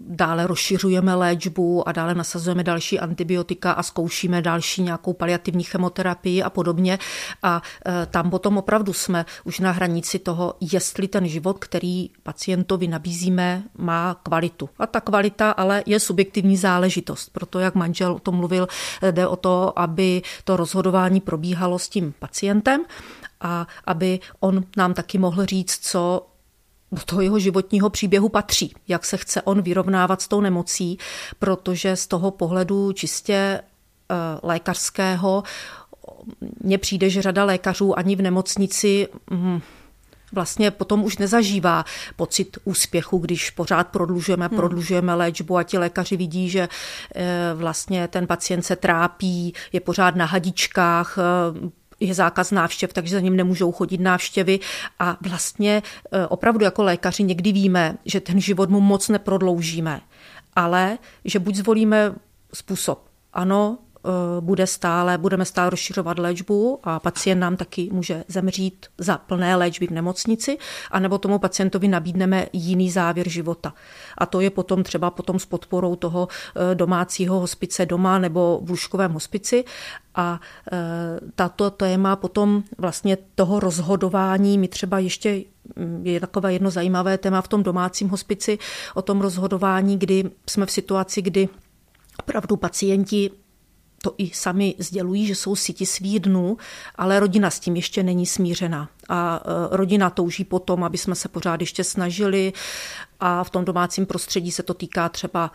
[0.00, 6.50] dále rozšiřujeme léčbu a dále nasazujeme další antibiotika a zkoušíme další nějakou paliativní chemoterapii a
[6.50, 6.98] podobně.
[7.42, 12.88] A e, tam potom opravdu jsme už na hranici toho, jestli ten život, který pacientovi
[12.88, 14.68] nabízíme, má kvalitu.
[14.78, 17.28] A ta kvalita ale je subjektivní záležitost.
[17.32, 18.68] Proto, jak manžel o tom mluvil,
[19.10, 22.84] jde o to, aby to rozhodování probíhalo s tím pacientem
[23.40, 26.26] a aby on nám taky mohl říct, co
[26.92, 30.98] do toho jeho životního příběhu patří, jak se chce on vyrovnávat s tou nemocí,
[31.38, 35.42] protože z toho pohledu čistě eh, lékařského
[36.60, 39.60] mně přijde, že řada lékařů ani v nemocnici hm,
[40.32, 41.84] vlastně potom už nezažívá
[42.16, 44.56] pocit úspěchu, když pořád prodlužujeme, hmm.
[44.56, 46.68] prodlužujeme léčbu a ti lékaři vidí, že
[47.14, 53.14] eh, vlastně ten pacient se trápí, je pořád na hadičkách, eh, je zákaz návštěv, takže
[53.14, 54.58] za ním nemůžou chodit návštěvy.
[54.98, 55.82] A vlastně
[56.12, 60.00] e, opravdu jako lékaři někdy víme, že ten život mu moc neprodloužíme,
[60.56, 62.14] ale že buď zvolíme
[62.52, 63.89] způsob, ano, Eh,
[64.40, 69.86] bude stále, budeme stále rozšiřovat léčbu a pacient nám taky může zemřít za plné léčby
[69.86, 70.58] v nemocnici,
[70.90, 73.74] anebo tomu pacientovi nabídneme jiný závěr života.
[74.18, 78.70] A to je potom třeba potom s podporou toho eh, domácího hospice doma nebo v
[78.70, 79.64] lůžkovém hospici.
[80.14, 80.40] A
[80.72, 80.78] eh,
[81.34, 85.44] tato téma potom vlastně toho rozhodování, my třeba ještě
[85.76, 88.58] mm, je takové jedno zajímavé téma v tom domácím hospici
[88.94, 91.48] o tom rozhodování, kdy jsme v situaci, kdy
[92.18, 93.30] opravdu pacienti
[94.02, 96.56] to i sami sdělují, že jsou siti svých dnů,
[96.96, 98.88] ale rodina s tím ještě není smířena.
[99.08, 102.52] A e, rodina touží potom, aby jsme se pořád ještě snažili
[103.20, 105.50] a v tom domácím prostředí se to týká třeba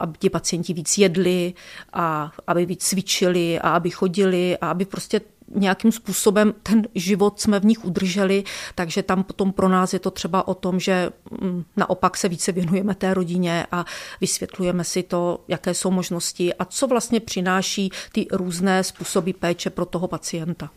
[0.00, 1.54] aby ti pacienti víc jedli
[1.92, 5.20] a aby víc cvičili a aby chodili a aby prostě
[5.54, 10.10] nějakým způsobem ten život jsme v nich udrželi, takže tam potom pro nás je to
[10.10, 13.84] třeba o tom, že mm, naopak se více věnujeme té rodině a
[14.20, 19.84] vysvětlujeme si to, jaké jsou možnosti a co vlastně přináší ty různé způsoby péče pro
[19.84, 20.70] toho pacienta.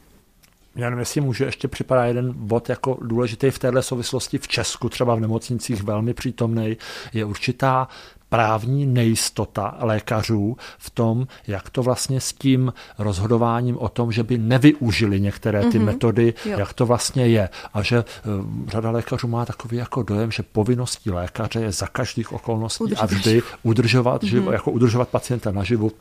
[0.76, 4.90] Já nevím, jestli může ještě připadat jeden bod jako důležitý v této souvislosti v Česku,
[4.90, 6.78] třeba v nemocnicích velmi přítomný,
[7.14, 7.88] je určitá
[8.32, 14.38] právní nejistota lékařů v tom, jak to vlastně s tím rozhodováním o tom, že by
[14.38, 15.84] nevyužili některé ty mm-hmm.
[15.84, 16.60] metody, jo.
[16.60, 17.50] jak to vlastně je.
[17.74, 22.32] A že uh, řada lékařů má takový jako dojem, že povinností lékaře je za každých
[22.32, 23.04] okolností Udržit.
[23.04, 24.28] a vždy udržovat, mm-hmm.
[24.28, 25.92] živo, jako udržovat pacienta naživu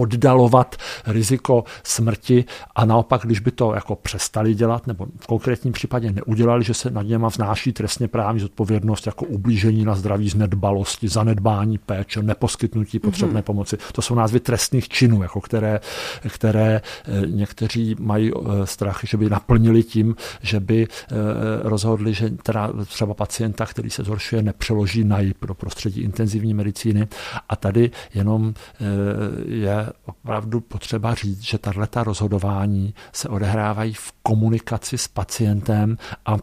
[0.00, 6.12] oddalovat riziko smrti a naopak, když by to jako přestali dělat, nebo v konkrétním případě
[6.12, 11.08] neudělali, že se nad něma vznáší trestně právní zodpovědnost jako ublížení na zdraví z nedbalosti,
[11.08, 13.10] zanedbání péče, neposkytnutí mhm.
[13.10, 13.44] potřebné mm-hmm.
[13.44, 13.76] pomoci.
[13.92, 15.80] To jsou názvy trestných činů, jako které,
[16.28, 21.16] které eh, někteří mají eh, strach, že by naplnili tím, že by eh,
[21.62, 27.08] rozhodli, že teda třeba pacienta, který se zhoršuje, nepřeloží na pro prostředí intenzivní medicíny.
[27.48, 28.54] A tady jenom
[29.46, 36.36] je opravdu potřeba říct, že tato rozhodování se odehrávají v komunikaci s pacientem a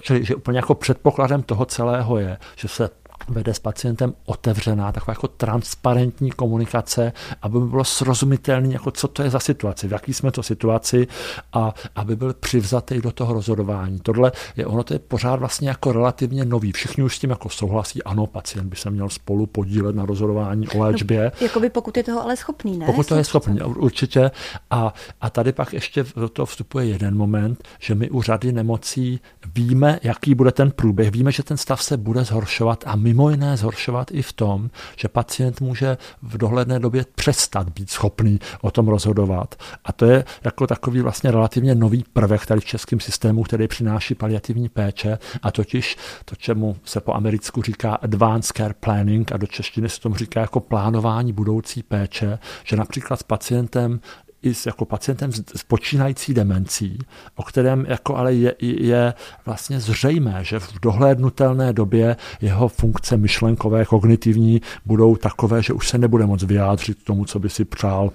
[0.00, 2.90] Čili že úplně jako předpokladem toho celého je, že se
[3.28, 9.30] vede s pacientem otevřená, taková jako transparentní komunikace, aby bylo srozumitelné, jako co to je
[9.30, 11.06] za situaci, v jaký jsme to situaci
[11.52, 14.00] a aby byl přivzatý do toho rozhodování.
[14.00, 16.72] Tohle je, ono to je pořád vlastně jako relativně nový.
[16.72, 20.68] Všichni už s tím jako souhlasí, ano, pacient by se měl spolu podílet na rozhodování
[20.68, 21.32] o léčbě.
[21.40, 22.86] No, jakoby pokud je toho ale schopný, ne?
[22.86, 24.30] Pokud to je schopný, určitě.
[24.70, 29.20] A, a tady pak ještě do toho vstupuje jeden moment, že my u řady nemocí
[29.54, 33.56] víme, jaký bude ten průběh, víme, že ten stav se bude zhoršovat a mimo jiné
[33.56, 38.88] zhoršovat i v tom, že pacient může v dohledné době přestat být schopný o tom
[38.88, 39.54] rozhodovat.
[39.84, 44.14] A to je jako takový vlastně relativně nový prvek tady v českém systému, který přináší
[44.14, 49.46] paliativní péče a totiž to, čemu se po americku říká advanced care planning a do
[49.46, 54.00] češtiny se tomu říká jako plánování budoucí péče, že například s pacientem
[54.44, 56.98] i s jako pacientem s počínající demencí,
[57.36, 59.14] o kterém jako ale je, je
[59.46, 65.98] vlastně zřejmé, že v dohlédnutelné době jeho funkce myšlenkové, kognitivní budou takové, že už se
[65.98, 68.10] nebude moc vyjádřit tomu, co by si přál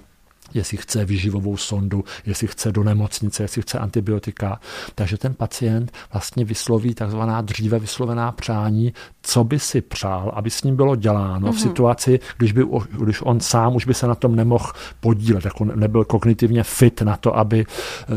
[0.54, 4.60] jestli chce vyživovou sondu, jestli chce do nemocnice, jestli chce antibiotika.
[4.94, 10.62] Takže ten pacient vlastně vysloví takzvaná dříve vyslovená přání, co by si přál, aby s
[10.62, 11.52] ním bylo děláno mm-hmm.
[11.52, 11.68] v mhm.
[11.68, 12.64] situaci, když, by,
[13.04, 17.16] když on sám už by se na tom nemohl podílet, jako nebyl kognitivně fit na
[17.16, 17.66] to, aby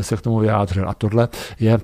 [0.00, 0.88] se k tomu vyjádřil.
[0.88, 1.28] A tohle
[1.60, 1.78] je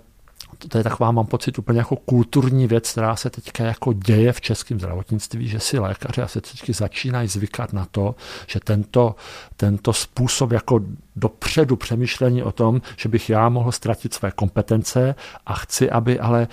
[0.68, 4.40] to je taková, mám pocit, úplně jako kulturní věc, která se teďka jako děje v
[4.40, 8.14] českém zdravotnictví, že si lékaři asi teď začínají zvykat na to,
[8.46, 9.14] že tento,
[9.56, 10.80] tento způsob jako
[11.16, 15.14] dopředu přemýšlení o tom, že bych já mohl ztratit své kompetence
[15.46, 16.48] a chci, aby ale e,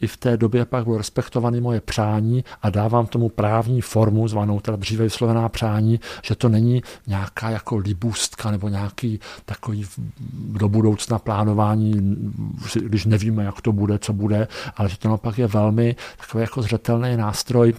[0.00, 4.60] i v té době pak bylo respektované moje přání a dávám tomu právní formu, zvanou
[4.60, 9.86] teda dříve vyslovená přání, že to není nějaká jako libůstka nebo nějaký takový
[10.32, 12.16] do budoucna plánování,
[12.82, 16.62] když nevíme, jak to bude, co bude, ale že to naopak je velmi takový jako
[16.62, 17.74] zřetelný nástroj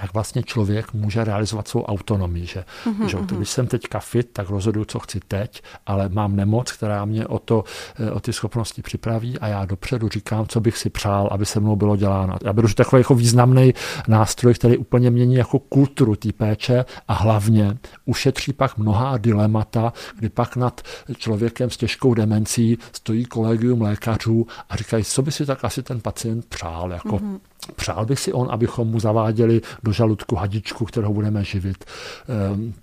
[0.00, 2.46] jak vlastně člověk může realizovat svou autonomii.
[2.46, 3.06] Že, mm-hmm.
[3.06, 7.26] že když jsem teďka fit, tak rozhoduju, co chci teď, ale mám nemoc, která mě
[7.26, 7.64] o, to,
[7.98, 11.60] eh, o ty schopnosti připraví a já dopředu říkám, co bych si přál, aby se
[11.60, 12.36] mnou bylo děláno.
[12.44, 13.74] Já beru takový jako významný
[14.08, 20.28] nástroj, který úplně mění jako kulturu té péče a hlavně ušetří pak mnoha dilemata, kdy
[20.28, 20.80] pak nad
[21.16, 26.00] člověkem s těžkou demencí stojí kolegium lékařů a říkají, co by si tak asi ten
[26.00, 26.92] pacient přál.
[26.92, 27.38] Jako, mm-hmm
[27.76, 31.84] Přál by si on, abychom mu zaváděli do žaludku hadičku, kterou budeme živit.
[32.28, 32.74] Ehm,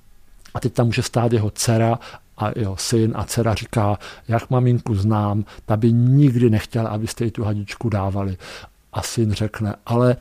[0.53, 1.99] a teď tam může stát jeho dcera
[2.37, 3.97] a jeho syn a dcera říká,
[4.27, 8.37] jak maminku znám, ta by nikdy nechtěla, abyste jí tu hadičku dávali.
[8.93, 10.15] A syn řekne, ale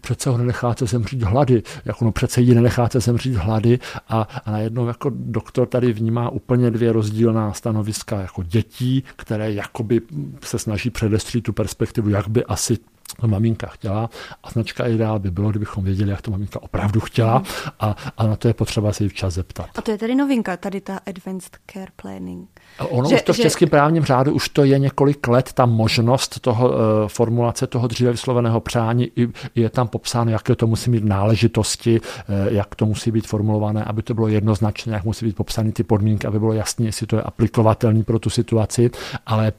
[0.00, 4.86] přece ho nenecháte zemřít hlady, jako no přece ji nenecháte zemřít hlady a, a najednou
[4.86, 10.00] jako doktor tady vnímá úplně dvě rozdílná stanoviska jako dětí, které jakoby
[10.42, 12.78] se snaží předestřít tu perspektivu, jak by asi
[13.20, 14.10] to maminka chtěla
[14.44, 17.42] a značka ideál by bylo, kdybychom věděli, jak to maminka opravdu chtěla
[17.80, 19.66] a, a na to je potřeba se jí včas zeptat.
[19.76, 22.48] A to je tedy novinka, tady ta Advanced Care Planning.
[22.78, 23.70] A ono že, už to v českém že...
[23.70, 26.74] právním řádu už to je několik let, ta možnost toho uh,
[27.08, 32.52] formulace toho dříve vysloveného přání, i, je tam popsáno, jaké to musí mít náležitosti, uh,
[32.52, 36.26] jak to musí být formulované, aby to bylo jednoznačné, jak musí být popsány ty podmínky,
[36.26, 38.90] aby bylo jasné, jestli to je aplikovatelný pro tu situaci,
[39.26, 39.52] ale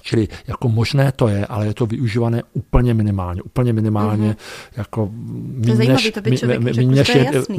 [0.00, 3.42] Čili jako možné to je, ale je to využívané úplně minimálně.
[3.42, 4.72] Úplně minimálně mm-hmm.
[4.76, 5.10] jako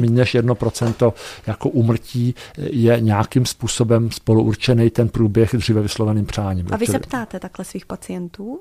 [0.00, 1.14] méně než jedno procento
[1.46, 6.66] jako umrtí je nějakým způsobem spoluurčený ten průběh dříve vysloveným přáním.
[6.70, 8.44] A vy se ptáte takhle svých pacientů?
[8.46, 8.58] Uh,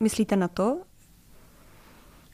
[0.00, 0.78] myslíte na to,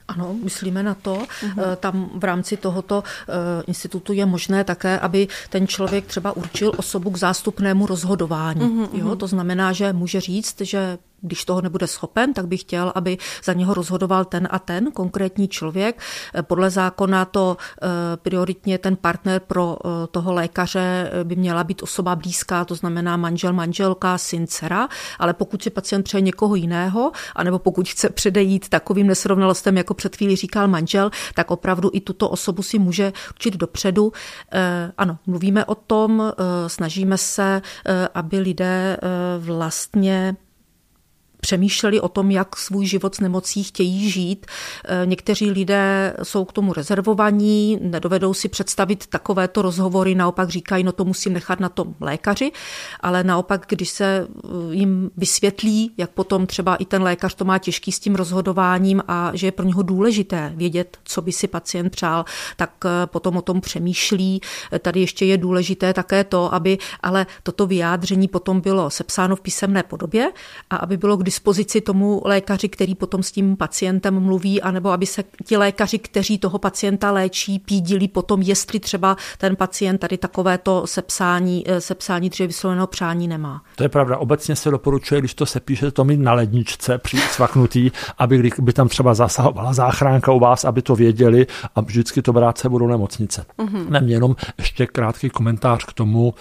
[0.07, 1.15] ano, myslíme na to.
[1.15, 1.75] Uh-huh.
[1.75, 3.33] Tam v rámci tohoto eh,
[3.67, 8.61] institutu je možné také, aby ten člověk třeba určil osobu k zástupnému rozhodování.
[8.61, 8.89] Uh-huh.
[8.93, 13.17] Jo, to znamená, že může říct, že když toho nebude schopen, tak bych chtěl, aby
[13.43, 16.01] za něho rozhodoval ten a ten konkrétní člověk.
[16.41, 22.15] Podle zákona to eh, prioritně ten partner pro eh, toho lékaře by měla být osoba
[22.15, 24.87] blízká, to znamená manžel, manželka, syn, dcera,
[25.19, 30.15] ale pokud si pacient přeje někoho jiného, anebo pokud chce předejít takovým nesrovnalostem, jako před
[30.15, 34.13] chvíli říkal manžel, tak opravdu i tuto osobu si může určit dopředu.
[34.51, 36.33] Eh, ano, mluvíme o tom,
[36.67, 37.61] snažíme se,
[38.13, 38.97] aby lidé
[39.39, 40.35] vlastně
[41.39, 44.45] přemýšleli o tom, jak svůj život s nemocí chtějí žít.
[44.85, 50.91] Eh, někteří lidé jsou k tomu rezervovaní, nedovedou si představit takovéto rozhovory, naopak říkají, no
[50.91, 52.51] to musím nechat na tom lékaři,
[52.99, 57.57] ale naopak, když se eh, jim vysvětlí, jak potom třeba i ten lékař to má
[57.57, 61.89] těžký s tím rozhodováním a že je pro něho důležité vědět, co by si pacient
[61.89, 64.41] přál, tak eh, potom o tom přemýšlí.
[64.79, 69.83] Tady ještě je důležité také to, aby ale toto vyjádření potom bylo sepsáno v písemné
[69.83, 70.31] podobě
[70.69, 75.05] a aby bylo k dispozici tomu lékaři, který potom s tím pacientem mluví, anebo aby
[75.05, 80.87] se ti lékaři, kteří toho pacienta léčí, pídili potom, jestli třeba ten pacient tady takovéto
[80.87, 83.61] sepsání, eh, sepsání dříve vysloveného přání nemá.
[83.75, 84.17] To je pravda.
[84.17, 88.73] Obecně se doporučuje, když to se píše, to mít na ledničce při svaknutý, aby by
[88.73, 92.87] tam třeba zasahovala záchránka u vás, aby to věděli a vždycky to brát se budou
[92.87, 93.45] nemocnice.
[93.59, 93.89] Mm-hmm.
[93.89, 96.33] Nem jenom ještě krátký komentář k tomu,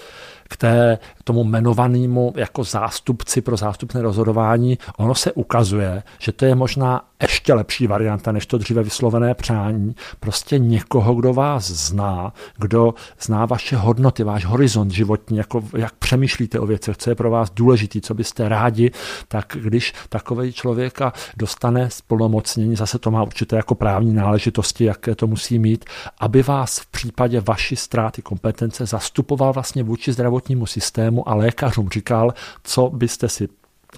[0.49, 6.55] k té, tomu jmenovanému jako zástupci pro zástupné rozhodování, ono se ukazuje, že to je
[6.55, 9.95] možná ještě lepší varianta, než to dříve vyslovené přání.
[10.21, 16.61] Prostě někoho, kdo vás zná, kdo zná vaše hodnoty, váš horizont životní, jako, jak přemýšlíte
[16.61, 18.91] o věcech, co je pro vás důležitý, co byste rádi,
[19.29, 25.27] tak když takový člověka dostane splnomocnění, zase to má určité jako právní náležitosti, jaké to
[25.27, 25.85] musí mít,
[26.21, 32.35] aby vás v případě vaší ztráty kompetence zastupoval vlastně vůči zdravotnímu systému a lékařům říkal,
[32.63, 33.49] co byste si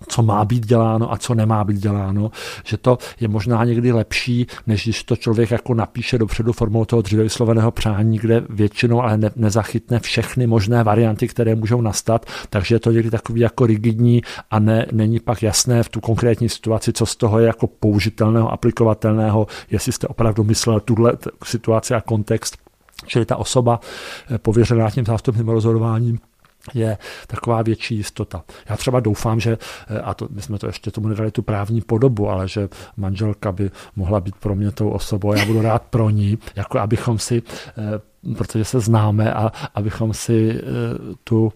[0.09, 2.31] co má být děláno a co nemá být děláno,
[2.65, 7.03] že to je možná někdy lepší, než když to člověk jako napíše dopředu formou toho
[7.03, 12.75] dříve vysloveného přání, kde většinou ale ne, nezachytne všechny možné varianty, které můžou nastat, takže
[12.75, 16.93] je to někdy takový jako rigidní a ne, není pak jasné v tu konkrétní situaci,
[16.93, 21.13] co z toho je jako použitelného, aplikovatelného, jestli jste opravdu myslel tuhle
[21.45, 22.57] situaci a kontext,
[23.07, 23.81] čili ta osoba
[24.31, 26.19] eh, pověřená tím zástupným rozhodováním
[26.75, 28.45] je taková větší jistota.
[28.69, 29.59] Já třeba doufám, že,
[29.89, 33.53] eh, a to, my jsme to ještě tomu nedali tu právní podobu, ale že manželka
[33.53, 37.43] by mohla být pro mě tou osobou, já budu rád pro ní, jako abychom si
[37.79, 38.01] eh,
[38.37, 40.63] protože se známe a abychom si eh,
[41.25, 41.53] tu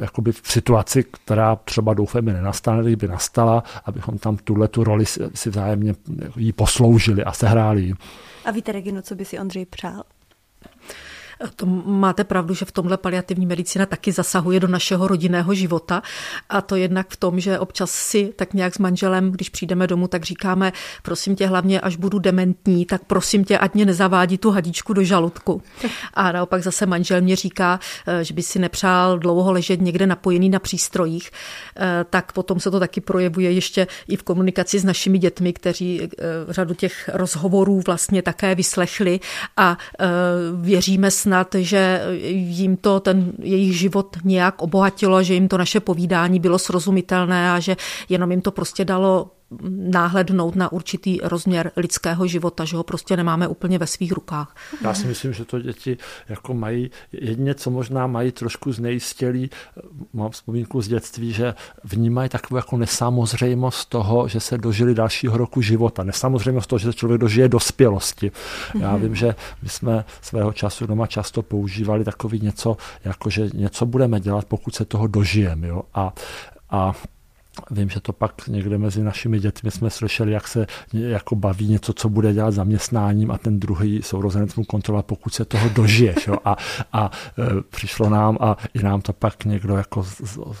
[0.00, 5.04] jakoby v situaci, která třeba doufáme nenastane, kdyby nastala, abychom tam tuhle tu roli
[5.34, 5.94] si vzájemně
[6.36, 7.92] jí posloužili a sehráli.
[8.44, 10.02] A víte, Regino, co by si Ondřej přál?
[11.56, 16.02] To máte pravdu, že v tomhle paliativní medicína taky zasahuje do našeho rodinného života.
[16.48, 20.08] A to jednak v tom, že občas si tak nějak s manželem, když přijdeme domů,
[20.08, 20.72] tak říkáme,
[21.02, 25.04] prosím tě, hlavně až budu dementní, tak prosím tě, ať mě nezavádí tu hadičku do
[25.04, 25.62] žaludku.
[26.14, 30.48] A naopak zase manžel mě říká, eh, že by si nepřál dlouho ležet někde napojený
[30.48, 31.30] na přístrojích,
[31.76, 36.02] eh, tak potom se to taky projevuje ještě i v komunikaci s našimi dětmi, kteří
[36.02, 36.08] eh,
[36.48, 39.20] řadu těch rozhovorů vlastně také vyslechli.
[39.56, 39.78] A
[40.54, 42.02] věříme s snad, že
[42.32, 47.60] jim to ten jejich život nějak obohatilo, že jim to naše povídání bylo srozumitelné a
[47.60, 47.76] že
[48.08, 49.30] jenom jim to prostě dalo
[49.70, 54.56] náhlednout na určitý rozměr lidského života, že ho prostě nemáme úplně ve svých rukách.
[54.82, 55.96] Já si myslím, že to děti
[56.28, 59.50] jako mají, jedině co možná mají trošku znejistělý,
[60.12, 65.60] mám vzpomínku z dětství, že vnímají takovou jako nesamozřejmost toho, že se dožili dalšího roku
[65.60, 66.04] života.
[66.04, 68.32] Nesamozřejmost toho, že se člověk dožije dospělosti.
[68.80, 69.02] Já mhm.
[69.02, 74.20] vím, že my jsme svého času doma často používali takový něco, jako že něco budeme
[74.20, 75.68] dělat, pokud se toho dožijeme.
[75.68, 75.82] Jo?
[75.94, 76.12] A,
[76.70, 76.92] a
[77.70, 81.92] Vím, že to pak někde mezi našimi dětmi jsme slyšeli, jak se jako baví něco,
[81.92, 86.26] co bude dělat zaměstnáním a ten druhý sourozenec mu kontrolovat, pokud se toho dožiješ.
[86.26, 86.36] Jo?
[86.44, 86.56] A,
[86.92, 90.06] a e, přišlo nám a i nám to pak někdo jako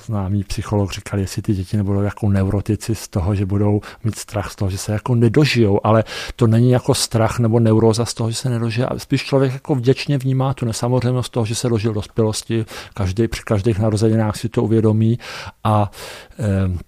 [0.06, 4.52] známý psycholog říkal, jestli ty děti nebudou jako neurotici z toho, že budou mít strach
[4.52, 6.04] z toho, že se jako nedožijou, ale
[6.36, 8.86] to není jako strach nebo neuroza z toho, že se nedožije.
[8.86, 13.42] A spíš člověk jako vděčně vnímá tu nesamozřejmost toho, že se dožil dospělosti, každý, při
[13.42, 15.18] každých narozeninách si to uvědomí
[15.64, 15.90] a
[16.38, 16.87] e,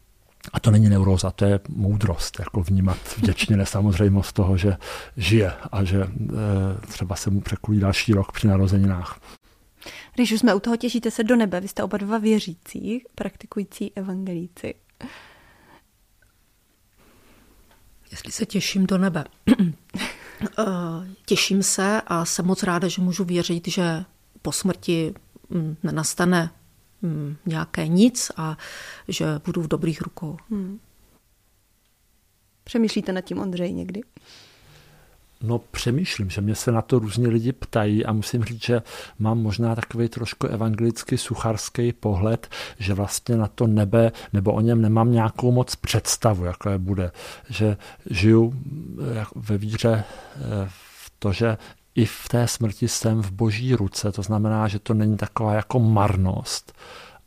[0.53, 4.76] a to není neuróza, to je moudrost, jako vnímat vděčně nesamozřejmost toho, že
[5.16, 9.20] žije a že e, třeba se mu překulí další rok při narozeninách.
[10.14, 11.61] Když už jsme u toho, těšíte se do nebe.
[11.61, 14.74] Vy jste oba dva věřící, praktikující evangelíci.
[18.11, 19.24] Jestli se těším do nebe.
[19.49, 20.64] Eh,
[21.26, 24.05] těším se a jsem moc ráda, že můžu věřit, že
[24.43, 25.14] po smrti
[25.51, 26.51] mm, nenastane
[27.46, 28.59] nějaké nic a
[29.09, 30.36] že budu v dobrých rukou.
[30.51, 30.78] Hmm.
[32.64, 34.01] Přemýšlíte nad tím, Ondřej, někdy?
[35.42, 38.82] No přemýšlím, že mě se na to různě lidi ptají a musím říct, že
[39.18, 42.48] mám možná takový trošku evangelický sucharský pohled,
[42.78, 47.12] že vlastně na to nebe nebo o něm nemám nějakou moc představu, jaké bude.
[47.48, 47.76] Že
[48.11, 48.55] žiju
[49.20, 51.57] eh, ve víře eh, v to, že
[52.01, 55.80] i v té smrti jsem v boží ruce, to znamená, že to není taková jako
[55.80, 56.72] marnost,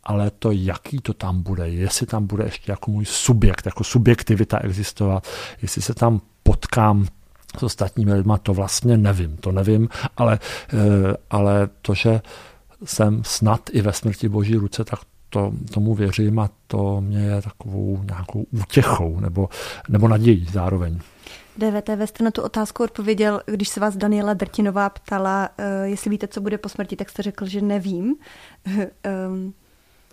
[0.03, 4.59] ale to, jaký to tam bude, jestli tam bude ještě jako můj subjekt, jako subjektivita
[4.59, 5.27] existovat,
[5.61, 7.05] jestli se tam potkám
[7.59, 10.39] s ostatními lidmi, to vlastně nevím, to nevím, ale,
[10.73, 12.21] eh, ale to, že
[12.85, 14.99] jsem snad i ve smrti boží ruce, tak
[15.29, 19.49] to, tomu věřím a to mě je takovou nějakou útěchou nebo,
[19.89, 20.99] nebo nadějí zároveň.
[21.57, 26.27] DVTV jste na tu otázku odpověděl, když se vás Daniela Drtinová ptala, uh, jestli víte,
[26.27, 28.15] co bude po smrti, tak jste řekl, že nevím.
[29.27, 29.53] um,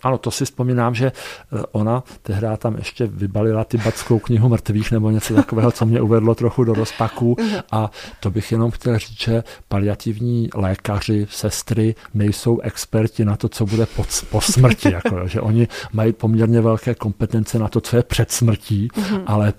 [0.03, 5.09] ano, to si vzpomínám, že eh, ona tehdy tam ještě vybalila batskou knihu mrtvých nebo
[5.09, 7.35] něco takového, co mě uvedlo trochu do rozpaku.
[7.39, 7.59] Mhm.
[7.71, 13.65] A to bych jenom chtěl říct, že paliativní lékaři, sestry nejsou experti na to, co
[13.65, 14.91] bude po, po smrti.
[14.91, 19.23] Jako, že oni mají poměrně velké kompetence na to, co je před smrtí, mhm.
[19.25, 19.53] ale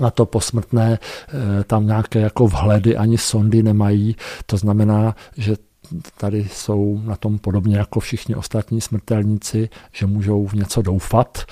[0.00, 4.16] na to posmrtné eh, tam nějaké jako vhledy ani sondy nemají.
[4.46, 5.56] To znamená, že
[6.16, 11.44] tady jsou na tom podobně jako všichni ostatní smrtelníci, že můžou v něco doufat,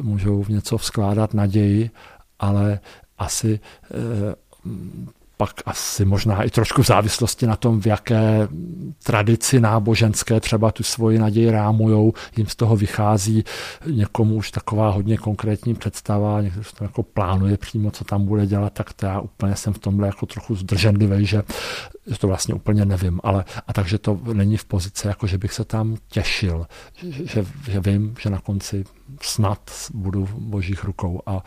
[0.00, 1.90] můžou v něco vzkládat naději,
[2.38, 2.80] ale
[3.18, 4.34] asi eh,
[5.38, 8.48] pak asi možná i trošku v závislosti na tom, v jaké
[9.02, 13.44] tradici náboženské třeba tu svoji naději rámujou, jim z toho vychází
[13.86, 18.72] někomu už taková hodně konkrétní představa, někdo to jako plánuje přímo, co tam bude dělat,
[18.72, 21.42] tak to já úplně jsem v tomhle jako trochu zdrženlivý, že,
[22.18, 25.64] to vlastně úplně nevím, ale a takže to není v pozici, jako že bych se
[25.64, 26.66] tam těšil,
[26.96, 28.84] že, že, že vím, že na konci
[29.22, 31.42] snad budu v božích rukou a,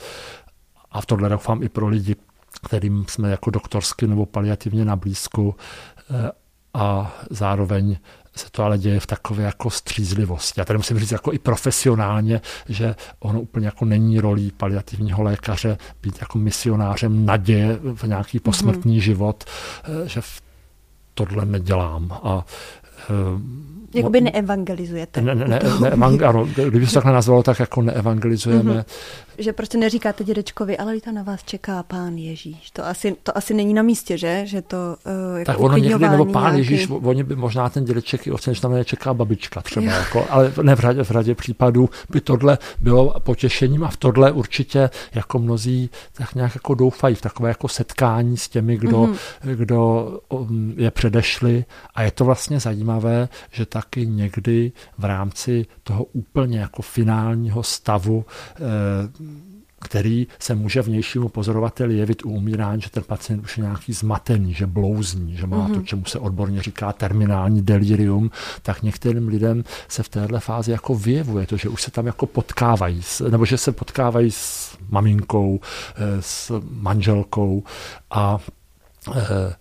[0.91, 2.15] a v tohle doufám i pro lidi,
[2.59, 5.55] kterým jsme jako doktorsky nebo paliativně na blízku
[6.09, 6.31] eh,
[6.73, 7.97] a zároveň
[8.35, 10.61] se to ale děje v takové jako střízlivosti.
[10.61, 15.77] Já tady musím říct jako i profesionálně, že ono úplně jako není rolí paliativního lékaře
[16.01, 19.03] být jako misionářem naděje v nějaký posmrtný mm-hmm.
[19.03, 19.43] život,
[19.83, 20.21] eh, že
[21.13, 22.11] tohle nedělám.
[22.11, 22.45] A
[23.09, 25.21] eh, Jakoby neevangelizujete.
[25.21, 28.73] Ne, ne, ne, ne, ano, kdyby se takhle nazvalo, tak jako neevangelizujeme.
[28.73, 28.85] Mm-hmm.
[29.37, 32.71] Že prostě neříkáte dědečkovi, ale ta na vás čeká pán Ježíš.
[32.71, 34.41] To asi, to asi není na místě, že?
[34.45, 36.73] že to, uh, jako tak ono někdy, nebo pán nějaký...
[36.73, 39.85] Ježíš, oni by možná ten dědeček i ocenil, že tam čeká babička třeba.
[39.85, 44.31] Jako, ale ne v řadě, v řadě případů by tohle bylo potěšením a v tohle
[44.31, 49.55] určitě jako mnozí tak nějak jako doufají v takové jako setkání s těmi, kdo, mm-hmm.
[49.55, 51.65] kdo um, je předešli
[51.95, 57.63] a je to vlastně zajímavé, že ta taky někdy v rámci toho úplně jako finálního
[57.63, 58.25] stavu
[58.55, 58.59] eh,
[59.81, 64.53] který se může vnějšímu pozorovateli jevit u umírání, že ten pacient už je nějaký zmatený,
[64.53, 65.71] že blouzní, že má mm-hmm.
[65.71, 65.85] to, mhm.
[65.85, 71.47] čemu se odborně říká terminální delirium, tak některým lidem se v téhle fázi jako vyjevuje
[71.47, 75.59] to, že už se tam jako potkávají, nebo že se potkávají s maminkou,
[75.95, 77.63] eh, s manželkou
[78.11, 78.37] a
[79.15, 79.55] eh,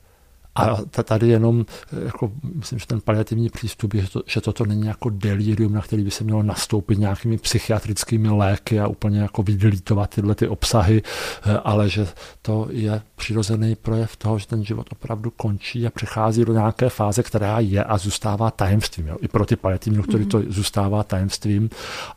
[0.55, 4.65] a tady jenom, eh, jako, myslím, že ten paliativní přístup je, že, to, že toto
[4.67, 9.43] není jako delirium, na který by se mělo nastoupit nějakými psychiatrickými léky a úplně jako
[9.43, 11.03] vydlítovat tyhle ty obsahy,
[11.47, 12.07] eh, ale že
[12.43, 17.23] to je přirozený projev toho, že ten život opravdu končí a přechází do nějaké fáze,
[17.23, 19.09] která je a zůstává tajemstvím.
[19.09, 19.17] Jo?
[19.21, 21.71] I pro ty paliativní, který to zůstává tajemstvím.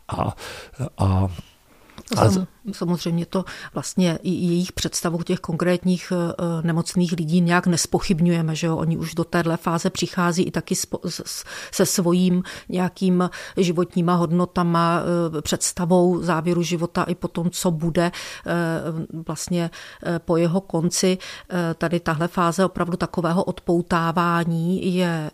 [0.08, 0.36] A,
[0.98, 1.28] a
[2.18, 2.30] a
[2.72, 8.78] samozřejmě to vlastně i jejich představu těch konkrétních eh, nemocných lidí nějak nespochybňujeme, že jo?
[8.78, 10.76] Oni už do téhle fáze přichází i taky
[11.72, 15.02] se svojím nějakým životníma hodnotama,
[15.38, 18.12] eh, představou závěru života i po tom, co bude
[18.48, 18.52] eh,
[19.28, 19.70] vlastně
[20.18, 21.18] po jeho konci.
[21.78, 25.32] Tady tahle fáze opravdu takového odpoutávání je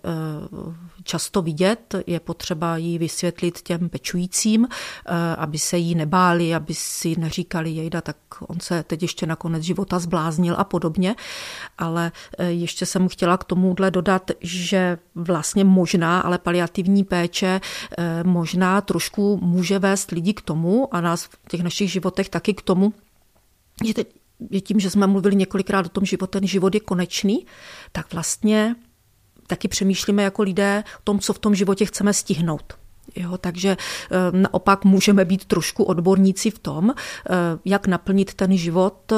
[1.03, 4.67] často vidět, je potřeba jí vysvětlit těm pečujícím,
[5.37, 8.17] aby se jí nebáli, aby si neříkali jejda, tak
[8.47, 11.15] on se teď ještě na konec života zbláznil a podobně.
[11.77, 17.61] Ale e, ještě jsem chtěla k tomuhle dodat, že vlastně možná, ale paliativní péče
[17.97, 22.53] e, možná trošku může vést lidi k tomu a nás v těch našich životech taky
[22.53, 22.93] k tomu,
[23.85, 24.07] že teď,
[24.49, 27.45] je tím, že jsme mluvili několikrát o tom, že ten život je konečný,
[27.91, 28.75] tak vlastně
[29.47, 32.73] taky přemýšlíme jako lidé o tom, co v tom životě chceme stihnout.
[33.19, 37.33] Jo, takže eh, naopak můžeme být trošku odborníci v tom, eh,
[37.65, 39.13] jak naplnit ten život,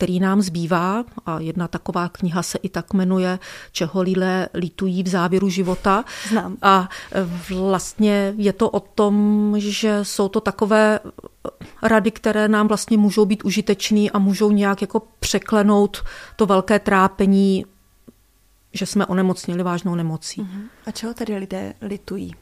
[0.00, 1.04] který nám zbývá.
[1.26, 3.38] A jedna taková kniha se i tak jmenuje
[3.72, 6.04] Čeho lidé litují v závěru života.
[6.28, 6.56] Znám.
[6.62, 7.24] A eh,
[7.54, 11.00] vlastně je to o tom, že jsou to takové
[11.82, 16.02] rady, které nám vlastně můžou být užitečné a můžou nějak jako překlenout
[16.36, 17.64] to velké trápení,
[18.72, 20.40] že jsme onemocnili vážnou nemocí.
[20.40, 20.62] Uh-huh.
[20.86, 22.34] A čeho tady lidé litují?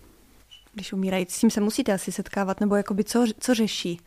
[0.75, 1.27] Když umírají.
[1.29, 4.01] S tím se musíte asi setkávat, nebo jakoby co, co řeší?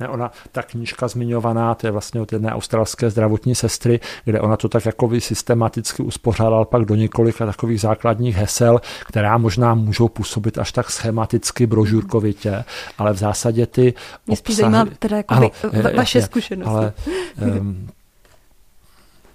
[0.00, 4.56] Ne, ona, ta knížka zmiňovaná, to je vlastně od jedné australské zdravotní sestry, kde ona
[4.56, 10.58] to tak jako systematicky uspořádala pak do několika takových základních hesel, která možná můžou působit
[10.58, 12.64] až tak schematicky, brožurkovitě,
[12.98, 13.94] ale v zásadě ty
[14.26, 16.70] Mě spíš zajímá teda jako ano, va- vaše zkušenosti.
[16.70, 16.92] Ale
[17.60, 17.90] um,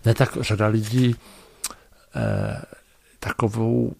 [0.05, 1.15] ne tak řada lidí
[2.15, 2.76] eh,
[3.27, 3.91] takovou,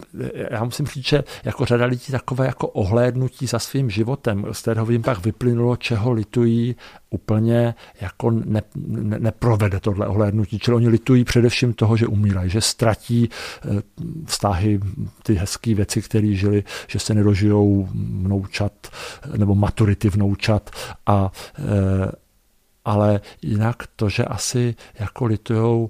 [0.52, 4.92] já musím říct, že jako řada lidí takové jako ohlédnutí za svým životem, z kterého
[4.92, 6.76] jim pak vyplynulo, čeho litují,
[7.10, 10.60] úplně jako ne, ne, neprovede tohle ohlédnutí.
[10.60, 13.82] Čili oni litují především toho, že umírají, že ztratí eh,
[14.26, 14.80] vztahy,
[15.24, 18.74] ty hezké věci, které žili, že se nedožijou vnoučat
[19.38, 20.70] nebo maturity vnoučat
[21.06, 22.12] a eh,
[22.86, 25.90] ale jinak to, že asi jako litujou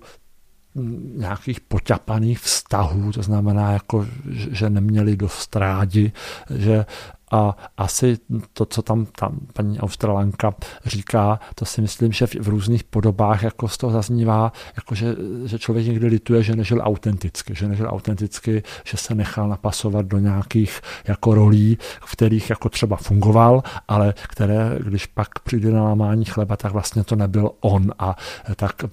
[1.15, 6.11] nějakých poťapaných vztahů, to znamená, jako, že neměli dost rádi,
[6.55, 6.85] že
[7.31, 8.17] a asi
[8.53, 10.53] to, co tam, tam paní Australanka
[10.85, 15.15] říká, to si myslím, že v, v různých podobách jako z toho zaznívá, jako že,
[15.45, 20.19] že člověk někdy lituje, že nežil autenticky, že nežil autenticky, že se nechal napasovat do
[20.19, 26.25] nějakých jako rolí, v kterých jako třeba fungoval, ale které, když pak přijde na lámání
[26.25, 27.91] chleba, tak vlastně to nebyl on.
[27.99, 28.15] A
[28.55, 28.89] tak Eh,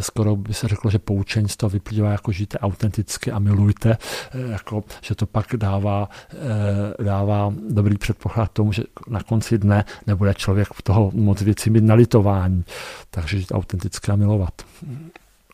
[0.00, 3.98] skoro by se řeklo, že poučení z toho vyplývá, jako žijte autenticky a milujte,
[4.34, 9.84] eh, jako, že to pak dává, eh, dává dobrý předpoklad tomu, že na konci dne
[10.06, 12.64] nebude člověk toho moc věcí mít nalitování.
[13.10, 14.62] Takže žít autenticky a milovat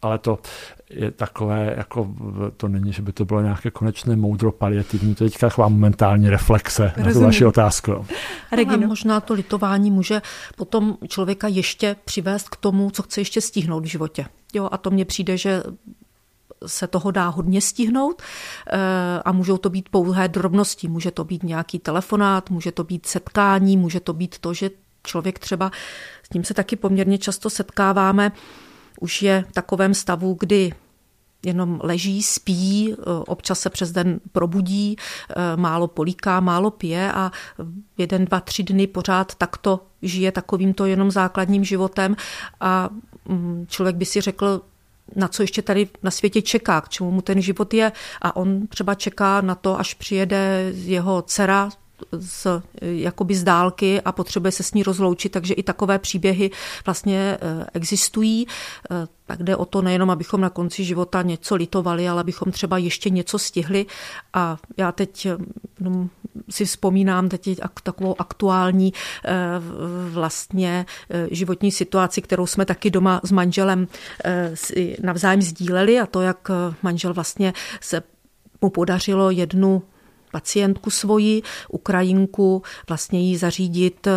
[0.07, 0.38] ale to
[0.90, 2.14] je takové, jako
[2.57, 6.30] to není, že by to bylo nějaké konečné moudro paliativní, to je teďka taková momentální
[6.30, 7.07] reflexe Rozumím.
[7.07, 8.07] na tu vaši otázku.
[8.52, 8.88] Regino.
[8.88, 10.22] možná to litování může
[10.57, 14.26] potom člověka ještě přivést k tomu, co chce ještě stihnout v životě.
[14.54, 15.62] Jo, a to mně přijde, že
[16.66, 18.78] se toho dá hodně stihnout eh,
[19.24, 20.88] a můžou to být pouhé drobnosti.
[20.88, 24.70] Může to být nějaký telefonát, může to být setkání, může to být to, že
[25.02, 25.70] člověk třeba,
[26.22, 28.32] s tím se taky poměrně často setkáváme,
[29.01, 30.72] už je v takovém stavu, kdy
[31.44, 32.94] jenom leží, spí,
[33.26, 34.97] občas se přes den probudí,
[35.57, 37.32] málo políká, málo pije a
[37.99, 42.16] jeden, dva, tři dny pořád takto žije takovýmto jenom základním životem
[42.61, 42.88] a
[43.28, 44.61] mm, člověk by si řekl,
[45.14, 47.92] na co ještě tady na světě čeká, k čemu mu ten život je.
[48.22, 51.68] A on třeba čeká na to, až přijede jeho dcera
[52.18, 52.47] z,
[52.80, 56.51] jakoby z dálky a potřebuje se s ní rozloučit, takže i takové příběhy
[56.86, 58.47] vlastně eh, existují.
[58.90, 62.78] Eh, tak jde o to nejenom, abychom na konci života něco litovali, ale abychom třeba
[62.78, 63.86] ještě něco stihli.
[64.32, 65.28] A já teď
[65.80, 66.09] no,
[66.51, 68.92] si vzpomínám teď takovou aktuální
[70.11, 70.86] vlastně
[71.30, 73.88] životní situaci, kterou jsme taky doma s manželem
[75.03, 76.49] navzájem sdíleli a to, jak
[76.82, 78.03] manžel vlastně se
[78.61, 79.82] mu podařilo jednu
[80.37, 84.12] pacientku svoji, Ukrajinku, vlastně jí zařídit eh,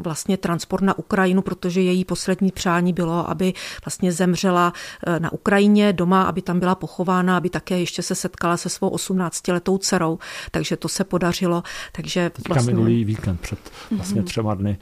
[0.00, 3.52] vlastně transport na Ukrajinu, protože její poslední přání bylo, aby
[3.84, 4.72] vlastně zemřela
[5.06, 8.90] eh, na Ukrajině doma, aby tam byla pochována, aby také ještě se setkala se svou
[8.90, 10.18] 18-letou dcerou,
[10.50, 11.62] takže to se podařilo.
[11.92, 12.74] Takže Teďka vlastně...
[12.74, 13.58] minulý víkend před
[13.90, 14.24] vlastně mm-hmm.
[14.24, 14.78] třema dny.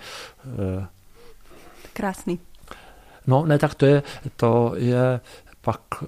[0.46, 0.86] Eh,
[1.92, 2.38] Krásný.
[3.26, 4.02] No, ne, tak to je,
[4.36, 5.20] to je
[5.62, 6.06] pak eh,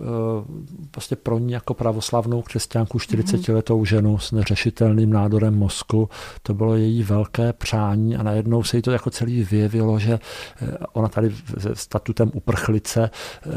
[0.90, 3.86] prostě pro ní jako pravoslavnou křesťanku 40-letou mhm.
[3.86, 6.08] ženu s neřešitelným nádorem mozku,
[6.42, 10.18] to bylo její velké přání a najednou se jí to jako celý vyjevilo, že
[10.62, 13.50] eh, ona tady se statutem uprchlice eh,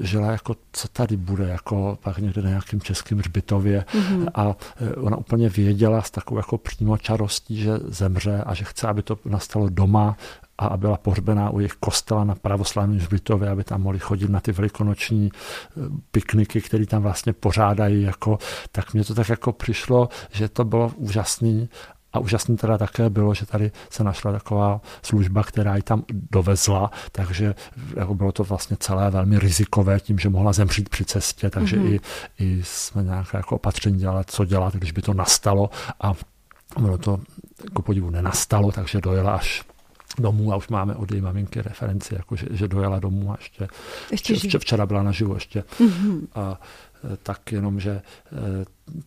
[0.00, 4.28] žila jako, co tady bude, jako pak někde na nějakém českém hřbitově mm-hmm.
[4.34, 4.56] a
[4.96, 9.68] ona úplně věděla s takovou jako přímočarostí, že zemře a že chce, aby to nastalo
[9.68, 10.16] doma
[10.58, 14.52] a byla pohřbená u jejich kostela na pravoslavním hřbitově, aby tam mohli chodit na ty
[14.52, 15.80] velikonoční eh,
[16.10, 18.02] pikniky, které tam vlastně pořádají.
[18.02, 18.38] Jako,
[18.72, 21.68] tak mně to tak jako přišlo, že to bylo úžasný
[22.12, 26.90] a úžasný teda také bylo, že tady se našla taková služba, která ji tam dovezla,
[27.12, 27.54] takže
[27.96, 32.00] jako bylo to vlastně celé velmi rizikové tím, že mohla zemřít při cestě, takže mm-hmm.
[32.38, 36.12] i, i jsme nějaké jako opatření dělali, co dělat, když by to nastalo a
[36.80, 37.20] bylo to
[37.64, 39.64] jako podivu nenastalo, takže dojela až
[40.20, 43.68] domů a už máme od její maminky referenci, jako že, že dojela domů a ještě,
[44.10, 45.64] ještě včera, včera byla naživu ještě.
[45.80, 46.26] Mm-hmm.
[46.34, 46.60] A
[47.12, 48.02] e, tak jenom, že e,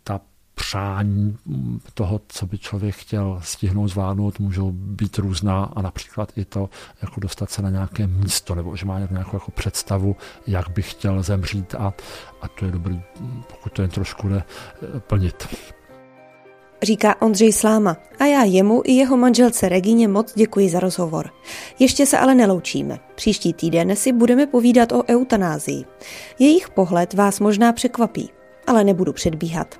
[0.03, 0.21] ta
[0.55, 1.37] přání
[1.93, 6.69] toho, co by člověk chtěl stihnout, zvládnout, můžou být různá a například i to,
[7.01, 10.15] jako dostat se na nějaké místo, nebo že má nějakou jako představu,
[10.47, 11.93] jak by chtěl zemřít a,
[12.41, 13.01] a to je dobrý,
[13.47, 14.43] pokud to jen trošku jde
[14.95, 15.47] e, plnit
[16.83, 21.29] říká Ondřej Sláma a já jemu i jeho manželce Regině moc děkuji za rozhovor.
[21.79, 22.99] Ještě se ale neloučíme.
[23.15, 25.85] Příští týden si budeme povídat o eutanázii.
[26.39, 28.29] Jejich pohled vás možná překvapí,
[28.67, 29.79] ale nebudu předbíhat.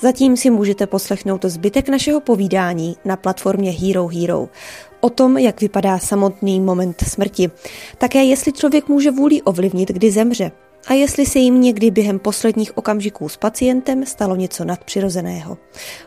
[0.00, 4.48] Zatím si můžete poslechnout zbytek našeho povídání na platformě Hero Hero
[5.00, 7.50] o tom, jak vypadá samotný moment smrti.
[7.98, 10.50] Také jestli člověk může vůli ovlivnit, kdy zemře,
[10.86, 15.58] a jestli se jim někdy během posledních okamžiků s pacientem stalo něco nadpřirozeného.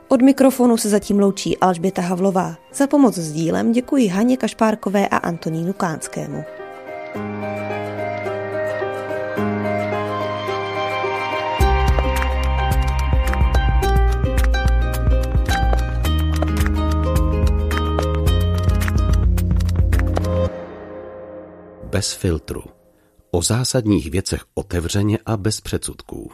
[0.08, 2.56] Od mikrofonu se zatím loučí Alžběta Havlová.
[2.74, 6.44] Za pomoc s dílem děkuji Haně Kašpárkové a Antonínu Kánskému.
[21.92, 22.77] Bez filtru.
[23.32, 26.32] O zásadních věcech otevřeně a bez předsudků.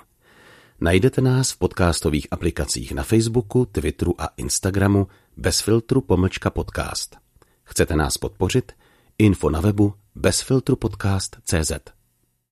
[0.82, 7.18] Najdete nás v podcastových aplikacích na Facebooku, Twitteru a Instagramu bez filtru pomlčka podcast.
[7.64, 8.72] Chcete nás podpořit?
[9.18, 12.03] Info na webu bezfiltrupodcast.cz